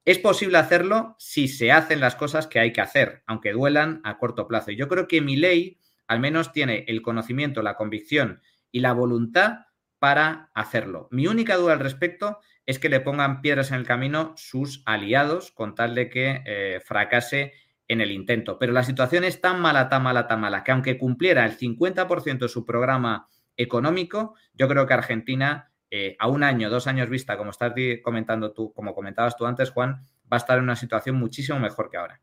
[0.04, 4.16] Es posible hacerlo si se hacen las cosas que hay que hacer, aunque duelan a
[4.16, 4.70] corto plazo.
[4.70, 5.78] Y yo creo que mi ley
[6.10, 8.42] al menos tiene el conocimiento, la convicción
[8.72, 9.66] y la voluntad
[10.00, 11.06] para hacerlo.
[11.12, 15.52] Mi única duda al respecto es que le pongan piedras en el camino sus aliados
[15.52, 17.52] con tal de que eh, fracase
[17.86, 18.58] en el intento.
[18.58, 22.38] Pero la situación es tan mala, tan mala, tan mala, que aunque cumpliera el 50%
[22.38, 27.36] de su programa económico, yo creo que Argentina, eh, a un año, dos años vista,
[27.38, 31.14] como estás comentando tú, como comentabas tú antes, Juan, va a estar en una situación
[31.14, 32.20] muchísimo mejor que ahora.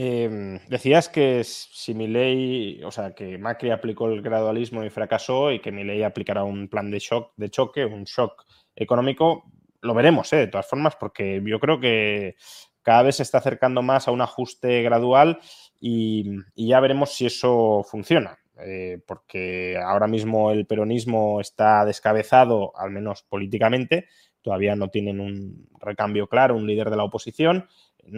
[0.00, 5.58] Em, decías que si ley, o sea, que Macri aplicó el gradualismo y fracasó y
[5.58, 8.44] que ley aplicará un plan de shock, de choque, un shock
[8.76, 10.36] económico, lo veremos, ¿eh?
[10.36, 12.36] de todas formas, porque yo creo que
[12.82, 15.40] cada vez se está acercando más a un ajuste gradual
[15.80, 18.38] y, ya veremos si eso funciona.
[18.60, 24.06] Eh, porque ahora mismo el peronismo está descabezado, al menos políticamente,
[24.42, 27.68] todavía no tienen un recambio claro, un líder de la oposición,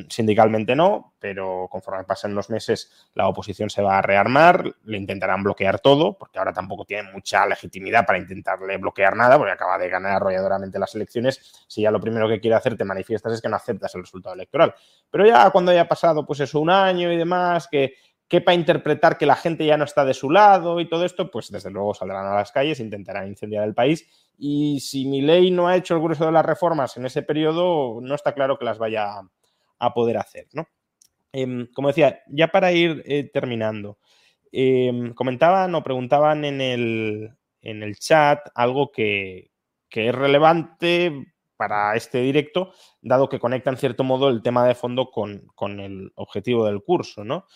[0.08, 5.42] Sindicalmente no, pero conforme pasen los meses la oposición se va a rearmar, le intentarán
[5.42, 9.88] bloquear todo, porque ahora tampoco tienen mucha legitimidad para intentarle bloquear nada, porque acaba de
[9.88, 11.64] ganar arrolladoramente las elecciones.
[11.66, 14.34] Si ya lo primero que quiere hacer te manifiestas es que no aceptas el resultado
[14.34, 14.74] electoral.
[15.10, 17.94] Pero ya cuando haya pasado pues eso un año y demás, que
[18.30, 21.50] quepa interpretar que la gente ya no está de su lado y todo esto, pues
[21.50, 24.06] desde luego saldrán a las calles, intentarán incendiar el país.
[24.38, 27.98] Y si mi ley no ha hecho el grueso de las reformas en ese periodo,
[28.00, 29.20] no está claro que las vaya
[29.80, 30.68] a poder hacer, ¿no?
[31.32, 33.98] Em, como decía, ya para ir eh, terminando,
[34.52, 37.30] em, comentaban o preguntaban en el,
[37.62, 39.50] en el chat algo que,
[39.90, 41.12] es relevante
[41.56, 42.72] para este directo,
[43.02, 47.24] dado que conecta en cierto modo el tema de fondo con, el objetivo del curso,
[47.24, 47.46] ¿no?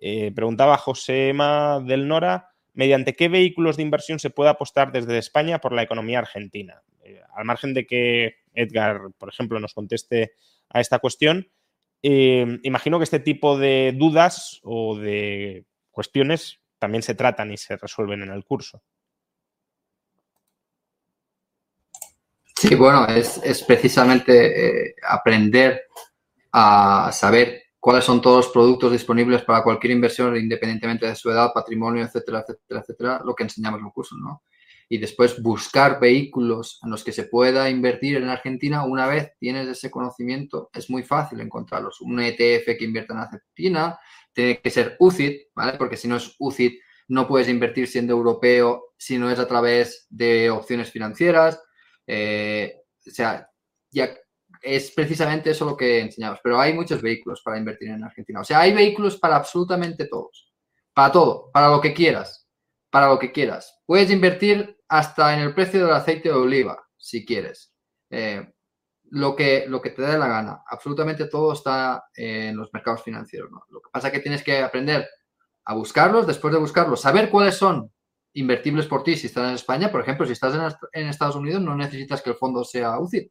[0.00, 5.18] Eh, preguntaba José Emma del Nora, ¿mediante qué vehículos de inversión se puede apostar desde
[5.18, 6.82] España por la economía argentina?
[7.04, 10.32] Eh, al margen de que Edgar, por ejemplo, nos conteste
[10.68, 11.48] a esta cuestión,
[12.06, 17.78] eh, imagino que este tipo de dudas o de cuestiones también se tratan y se
[17.78, 18.82] resuelven en el curso.
[22.54, 25.84] Sí, bueno, es, precisamente eh, aprender
[26.52, 31.54] a saber cuáles son todos los productos disponibles para cualquier inversión, independientemente de su edad,
[31.54, 34.42] patrimonio, etcétera, etcétera, etcétera, lo que enseñamos en el curso, ¿no?
[34.88, 39.68] Y después buscar vehículos en los que se pueda invertir en Argentina, una vez tienes
[39.68, 42.00] ese conocimiento, es muy fácil encontrarlos.
[42.00, 43.98] Un ETF que invierta en Argentina
[44.32, 45.78] tiene que ser UCIT, ¿vale?
[45.78, 50.06] Porque si no es UCIT, no puedes invertir siendo europeo si no es a través
[50.10, 51.60] de opciones financieras.
[52.06, 52.74] Eh,
[53.06, 53.48] o sea,
[53.90, 54.14] ya
[54.62, 56.40] es precisamente eso lo que enseñamos.
[56.42, 58.40] Pero hay muchos vehículos para invertir en Argentina.
[58.40, 60.52] O sea, hay vehículos para absolutamente todos.
[60.94, 62.43] Para todo, para lo que quieras
[62.94, 63.82] para lo que quieras.
[63.86, 67.74] Puedes invertir hasta en el precio del aceite de oliva, si quieres.
[68.08, 68.48] Eh,
[69.10, 70.62] lo, que, lo que te dé la gana.
[70.64, 73.50] Absolutamente todo está en los mercados financieros.
[73.68, 75.08] Lo que pasa es que tienes que aprender
[75.64, 77.92] a buscarlos, después de buscarlos, saber cuáles son
[78.32, 79.90] invertibles por ti si estás en España.
[79.90, 80.54] Por ejemplo, si estás
[80.92, 83.28] en, Estados Unidos, no necesitas que el fondo sea UCIT,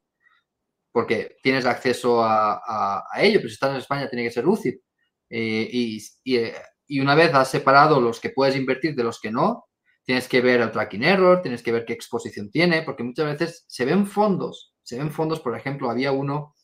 [0.92, 4.82] porque tienes acceso a, ello, pero si estás en España tiene que ser UCIT.
[5.30, 6.54] Eh, y, eh,
[6.88, 9.66] y una vez has separado los que puedes invertir de los que no,
[10.04, 13.66] tienes que ver el tracking error, tienes que ver qué exposición tiene, porque muchas veces
[13.68, 16.56] se ven fondos, se ven fondos, por ejemplo, había uno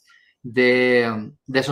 [0.41, 1.63] de, de,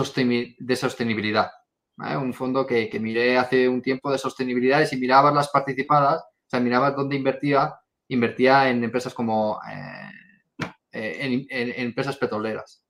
[0.76, 1.50] sostenibilidad,
[1.96, 6.50] un fondo que, miré hace un tiempo de sostenibilidad y si mirabas las participadas, o
[6.50, 7.74] sea, mirabas dónde invertía,
[8.08, 12.87] invertía en empresas como eh, eh, en empresas petroleras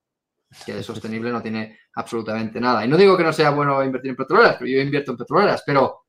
[0.65, 2.83] que de sostenible no tiene absolutamente nada.
[2.83, 5.63] Y no digo que no sea bueno invertir en petroleras, pero yo invierto en petroleras,
[5.65, 6.05] pero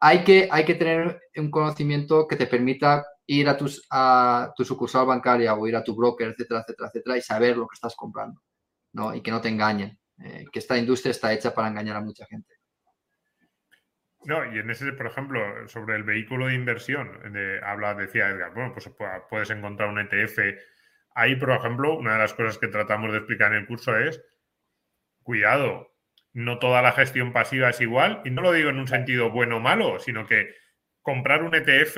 [0.00, 4.64] hay, que, hay que tener un conocimiento que te permita ir a, tus, a tu
[4.64, 7.94] sucursal bancaria o ir a tu broker, etcétera, etcétera, etcétera, y saber lo que estás
[7.94, 8.42] comprando,
[8.92, 9.14] ¿no?
[9.14, 12.26] Y que no te engañen, eh, que esta industria está hecha para engañar a mucha
[12.26, 12.54] gente.
[14.24, 18.52] No, y en ese, por ejemplo, sobre el vehículo de inversión, de, habla, decía Edgar,
[18.54, 18.90] bueno, pues
[19.30, 20.38] puedes encontrar un ETF
[21.18, 24.22] Ahí, por ejemplo, una de las cosas que tratamos de explicar en el curso es,
[25.22, 25.96] cuidado,
[26.34, 29.56] no toda la gestión pasiva es igual, y no lo digo en un sentido bueno
[29.56, 30.54] o malo, sino que
[31.00, 31.96] comprar un ETF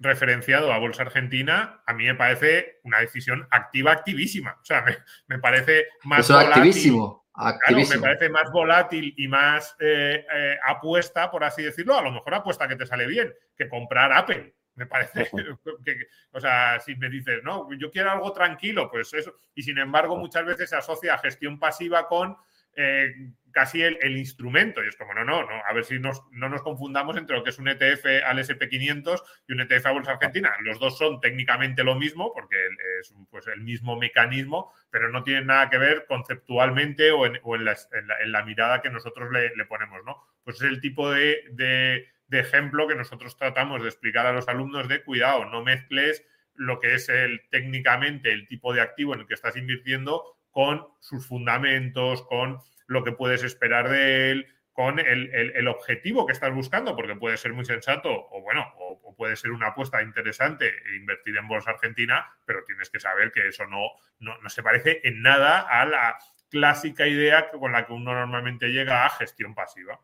[0.00, 4.58] referenciado a Bolsa Argentina, a mí me parece una decisión activa, activísima.
[4.60, 4.84] O sea,
[5.28, 6.52] me, parece más volátil.
[6.52, 8.00] Activísimo, activísimo.
[8.00, 11.96] me parece más volátil y más eh, eh, apuesta, por así decirlo.
[11.96, 14.52] A lo mejor apuesta que te sale bien, que comprar Apple.
[14.76, 15.28] Me parece
[15.84, 15.96] que,
[16.32, 19.40] o sea, si me dices, no, yo quiero algo tranquilo, pues eso.
[19.54, 22.36] Y sin embargo, muchas veces se asocia a gestión pasiva con
[22.76, 23.10] eh,
[23.52, 24.84] casi el, instrumento.
[24.84, 27.48] Y es como, no, no, no, a ver si no nos confundamos entre lo que
[27.48, 30.52] es un ETF al SP500 y un ETF a Bolsa Argentina.
[30.60, 32.56] Los dos son técnicamente lo mismo, porque
[33.00, 38.44] es pues, el mismo mecanismo, pero no tienen nada que ver conceptualmente o en, la,
[38.44, 40.22] mirada que nosotros le, ponemos, ¿no?
[40.44, 44.88] Pues es el tipo de de ejemplo que nosotros tratamos de explicar a los alumnos
[44.88, 46.24] de cuidado, no mezcles
[46.54, 50.86] lo que es el técnicamente el tipo de activo en el que estás invirtiendo con
[51.00, 56.94] sus fundamentos, con lo que puedes esperar de él, con el, objetivo que estás buscando,
[56.94, 61.34] porque puede ser muy sensato o bueno, o, puede ser una apuesta interesante e invertir
[61.38, 63.88] en bolsa argentina, pero tienes que saber que eso no,
[64.18, 66.18] no, se parece en nada a la
[66.50, 69.98] clásica idea con la que uno normalmente llega a gestión pasiva.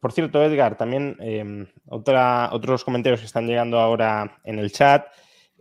[0.00, 5.06] Por, cierto, Edgar, también em, otra, otros comentarios que están llegando ahora en el chat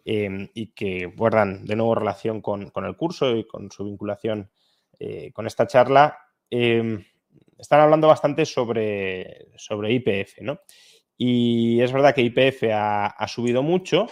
[0.06, 4.50] em, y que guardan de nuevo relación con, el curso y con su vinculación
[5.00, 6.18] eh, con esta charla.
[6.50, 7.04] Em,
[7.58, 10.60] están hablando bastante sobre, sobre IPF, ¿no?
[11.18, 14.08] Y es verdad que IPF ha, subido mucho,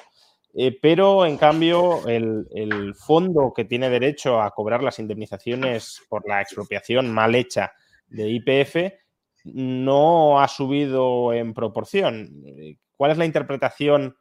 [0.53, 6.41] eh, pero en cambio el, fondo que tiene derecho a cobrar las indemnizaciones por la
[6.41, 7.73] expropiación mal hecha
[8.07, 9.00] de IPF
[9.43, 12.43] no ha subido en proporción.
[12.95, 14.15] ¿Cuál es la interpretación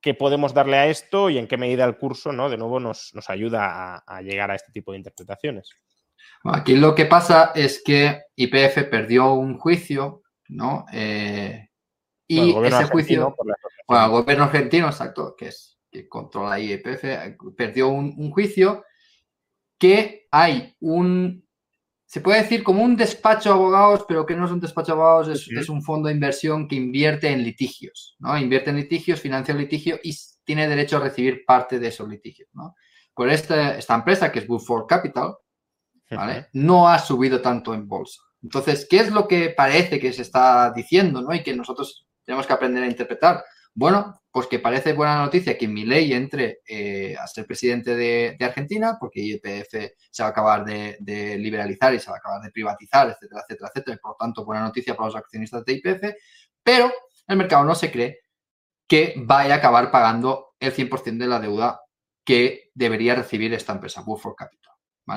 [0.00, 2.48] que podemos darle a esto y en qué medida el curso, ¿no?
[2.48, 5.70] De nuevo, nos, ayuda a llegar a este tipo de interpretaciones.
[6.44, 10.86] Aquí lo que pasa es que IPF perdió un juicio, ¿no?
[10.92, 11.68] Eh,
[12.26, 13.34] y ese juicio,
[13.86, 17.04] bueno, el gobierno argentino, exacto, que es que controla IPF,
[17.56, 18.84] perdió un, juicio
[19.76, 21.46] que hay un,
[22.10, 25.00] se puede decir como un despacho de abogados, pero que no es un despacho de
[25.00, 28.36] abogados, es, es, un fondo de inversión que invierte en litigios, ¿no?
[28.36, 30.12] Invierte en litigios, financia el litigio y
[30.42, 32.74] tiene derecho a recibir parte de esos litigios, ¿no?
[33.14, 35.36] Por esta, esta empresa, que es Buford Capital,
[36.52, 38.20] no ha subido tanto en bolsa.
[38.42, 41.32] Entonces, ¿qué es lo que parece que se está diciendo ¿no?
[41.32, 43.44] y que nosotros tenemos que aprender a interpretar?
[43.74, 48.96] Bueno, pues que parece buena noticia que ley entre eh, a ser presidente de, Argentina,
[48.98, 53.08] porque IPF se va a acabar de, liberalizar y se va a acabar de privatizar,
[53.08, 53.98] etcétera, etcétera, etcétera.
[54.02, 56.14] por lo tanto, buena noticia para los accionistas de IPF,
[56.62, 56.92] pero
[57.26, 58.20] el mercado no se cree
[58.86, 61.80] que vaya a acabar pagando el 100% de la deuda
[62.24, 64.74] que debería recibir esta empresa, Buford Capital.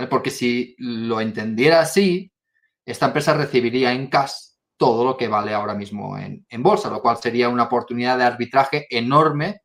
[0.10, 2.32] Porque si lo entendiera así,
[2.86, 7.18] esta empresa recibiría en cash todo lo que vale ahora mismo en, bolsa, lo cual
[7.18, 9.62] sería una oportunidad de arbitraje enorme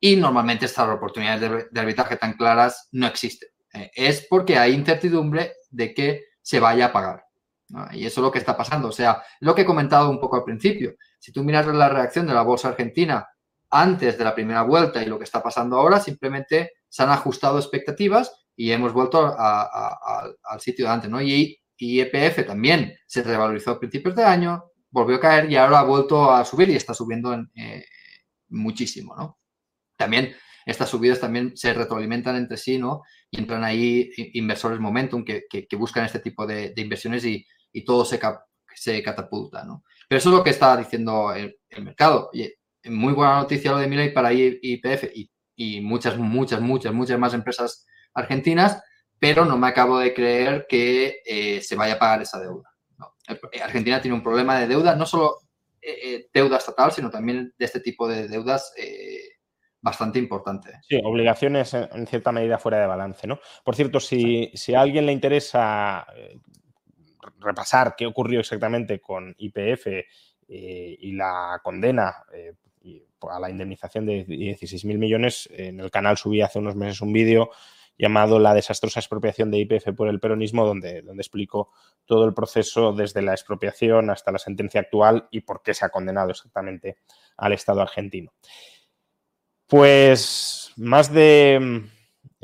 [0.00, 3.48] y normalmente estas oportunidades de, arbitraje tan claras no existen.
[3.72, 7.24] Eh, es porque hay incertidumbre de que se vaya a pagar.
[7.92, 8.88] Y eso es lo que está pasando.
[8.88, 10.94] O sea, lo que he comentado un poco al principio.
[11.18, 13.26] Si tú miras la reacción de la bolsa argentina
[13.70, 17.58] antes de la primera vuelta y lo que está pasando ahora, simplemente se han ajustado
[17.58, 21.20] expectativas y hemos vuelto al sitio de antes, ¿no?
[21.20, 25.80] Y, y EPF también se revalorizó a principios de año, volvió a caer y ahora
[25.80, 27.84] ha vuelto a subir y está subiendo eh,
[28.48, 29.38] muchísimo, ¿no?
[29.96, 30.34] También
[30.66, 33.02] estas subidas también se retroalimentan entre sí, ¿no?
[33.30, 37.46] Y entran ahí inversores momentum que, buscan este tipo de, inversiones y,
[37.84, 38.20] todo se,
[38.74, 39.84] se catapulta, ¿no?
[40.08, 42.30] Pero eso es lo que está diciendo el, mercado.
[42.32, 42.50] Y
[42.88, 47.34] muy buena noticia lo de Miley para IPF y, y muchas, muchas, muchas, muchas más
[47.34, 48.80] empresas argentinas,
[49.24, 52.70] pero no me acabo de creer que eh, se vaya a pagar esa deuda.
[53.26, 55.38] Eh, Argentina tiene un problema de deuda, no solo
[55.80, 58.74] eh, deuda estatal, sino también de este tipo de deudas
[59.80, 60.72] bastante importante.
[60.86, 63.40] Sí, obligaciones en cierta medida fuera de balance, ¿no?
[63.64, 66.06] Por cierto, si, a alguien le interesa
[67.38, 69.86] repasar qué ocurrió exactamente con IPF
[70.48, 72.14] y la condena
[73.30, 77.48] a la indemnización de 16.000 millones, en el canal subí hace unos meses un vídeo
[77.96, 81.70] llamado La desastrosa expropiación de IPF por el peronismo, donde, donde explico
[82.04, 85.90] todo el proceso desde la expropiación hasta la sentencia actual y por qué se ha
[85.90, 86.98] condenado exactamente
[87.36, 88.32] al Estado argentino.
[89.66, 91.84] Pues más de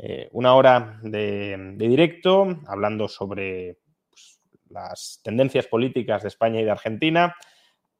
[0.03, 3.77] eh, una hora de, directo hablando sobre
[4.09, 7.35] pues, las tendencias políticas de España y de Argentina.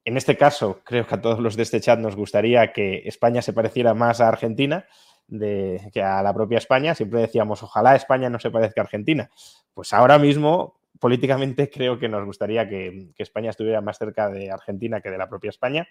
[0.03, 3.43] En este caso, creo que a todos los de este chat nos gustaría que España
[3.43, 4.87] se pareciera más a Argentina,
[5.27, 6.95] de, que a la propia España.
[6.95, 9.29] Siempre decíamos, ojalá España no se parezca a Argentina.
[9.73, 15.01] Pues ahora mismo, políticamente, creo que nos gustaría que, España estuviera más cerca de Argentina
[15.01, 15.87] que de la propia España.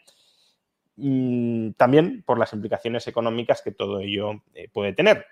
[0.96, 5.24] Mm, también por las implicaciones económicas que todo ello eh, puede tener.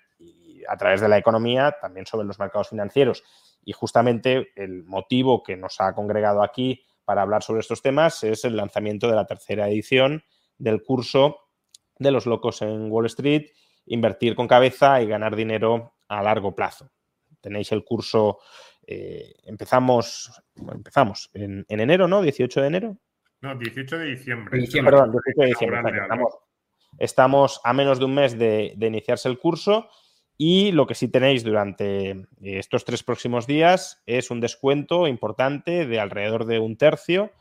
[0.69, 3.23] A través de la economía, también sobre los mercados financieros.
[3.65, 8.45] Y justamente el motivo que nos ha congregado aquí para hablar sobre estos temas es
[8.45, 10.25] el lanzamiento de la tercera edición
[10.59, 11.39] del curso
[11.99, 13.47] de los locos en Wall Street
[13.89, 16.91] invertir con cabeza y ganar dinero a largo plazo.
[17.41, 18.39] Tenéis el curso,
[18.87, 22.23] eh, empezamos, empezamos en, enero, ¿no?
[22.23, 22.97] 18 de enero.
[23.41, 24.67] No, 18 de diciembre.
[24.73, 25.83] Perdón, 18 de diciembre.
[26.99, 29.89] Estamos, a menos de un mes de, iniciarse el curso
[30.37, 36.01] y lo que sí tenéis durante estos tres próximos días es un descuento importante de
[36.01, 37.33] alrededor de un tercio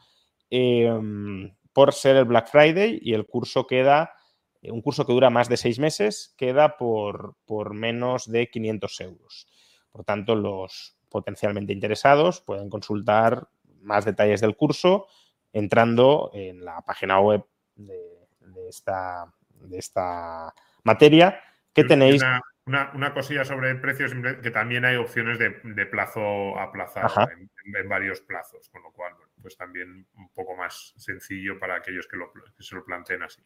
[0.49, 4.16] em, por ser el Black Friday y el curso queda,
[4.64, 9.48] un curso que dura más de seis meses, queda por, por menos de 500 euros.
[9.92, 13.48] Por tanto, los potencialmente interesados pueden consultar
[13.82, 15.08] más detalles del curso
[15.54, 18.28] entrando en la página web de,
[18.68, 20.54] esta, de esta
[20.84, 21.42] materia
[21.74, 22.22] que tenéis.
[22.66, 24.12] Una, cosilla sobre precios,
[24.44, 29.56] que también hay opciones de, plazo aplazado en, en, varios plazos, con lo cual, pues
[29.56, 33.42] también un poco más sencillo para aquellos que, lo, que se lo planteen así.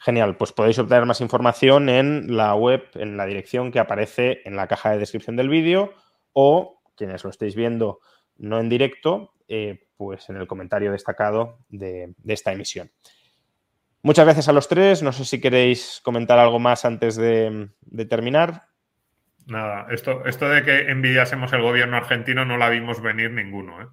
[0.00, 4.56] Genial, pues podéis obtener más información en la web, en la dirección que aparece en
[4.56, 5.94] la caja de descripción del vídeo
[6.32, 8.00] o quienes lo estéis viendo
[8.38, 12.90] no en directo, eh, pues en el comentario destacado de, esta emisión.
[14.02, 15.02] Muchas gracias a los tres.
[15.02, 17.70] No sé si queréis comentar algo más antes de,
[18.08, 18.64] terminar.
[19.46, 23.82] Nada, esto, esto de que envidiásemos el gobierno argentino no la vimos venir ninguno.
[23.82, 23.86] ¿eh?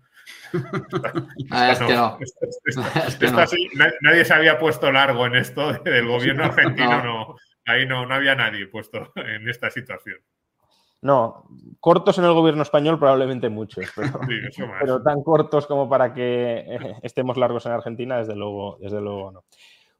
[4.02, 7.36] Nadie se había puesto largo en esto del gobierno argentino, no.
[7.66, 10.18] Ahí no, no había nadie puesto en esta situación.
[11.04, 11.44] No,
[11.82, 13.86] cortos en el gobierno español probablemente muchos,
[14.80, 19.32] pero, tan cortos como para que eh, estemos largos en Argentina, desde luego, desde luego
[19.32, 19.44] no.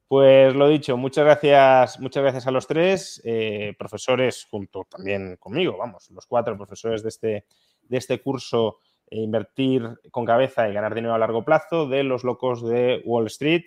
[0.08, 5.76] Pues lo dicho, muchas gracias, muchas gracias a los tres eh, profesores, junto también conmigo,
[5.78, 7.46] vamos, los cuatro profesores de este,
[7.82, 8.78] de este curso
[9.16, 13.64] Invertir con cabeza y ganar dinero a largo plazo de los locos de Wall Street.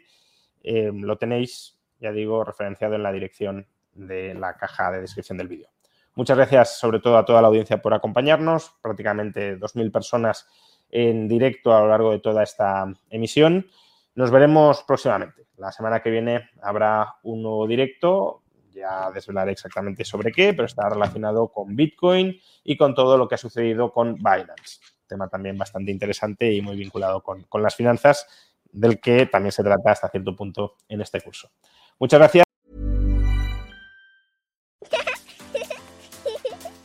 [0.65, 5.69] lo tenéis, ya digo, referenciado en la dirección de la caja de descripción del vídeo.
[6.17, 10.49] Muchas gracias sobre todo a toda la audiencia por acompañarnos, prácticamente 2.000 personas
[10.91, 13.67] en directo a lo largo de toda esta emisión.
[14.15, 15.47] Nos veremos próximamente.
[15.59, 18.43] La semana que viene habrá un nuevo directo,
[18.73, 23.35] ya desvelaré exactamente sobre qué, pero está relacionado con Bitcoin y con todo lo que
[23.35, 24.96] ha sucedido con Binance.
[25.07, 28.27] Tema también bastante interesante y muy vinculado con, con las finanzas,
[28.73, 31.51] del que también se trata hasta cierto punto en este curso.
[31.99, 32.45] Muchas gracias.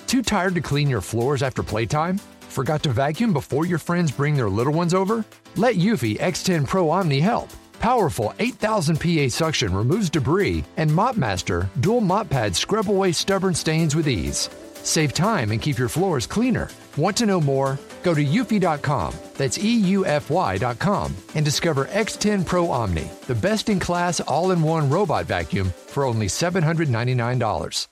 [0.07, 2.17] Too tired to clean your floors after playtime?
[2.49, 5.23] Forgot to vacuum before your friends bring their little ones over?
[5.55, 7.47] Let Eufy X10 Pro Omni help.
[7.79, 13.95] Powerful 8000 PA suction removes debris, and MopMaster dual mop pads scrub away stubborn stains
[13.95, 14.49] with ease.
[14.83, 16.67] Save time and keep your floors cleaner.
[16.97, 17.79] Want to know more?
[18.03, 24.51] Go to eufy.com, that's EUFY.com, and discover X10 Pro Omni, the best in class all
[24.51, 27.90] in one robot vacuum for only $799.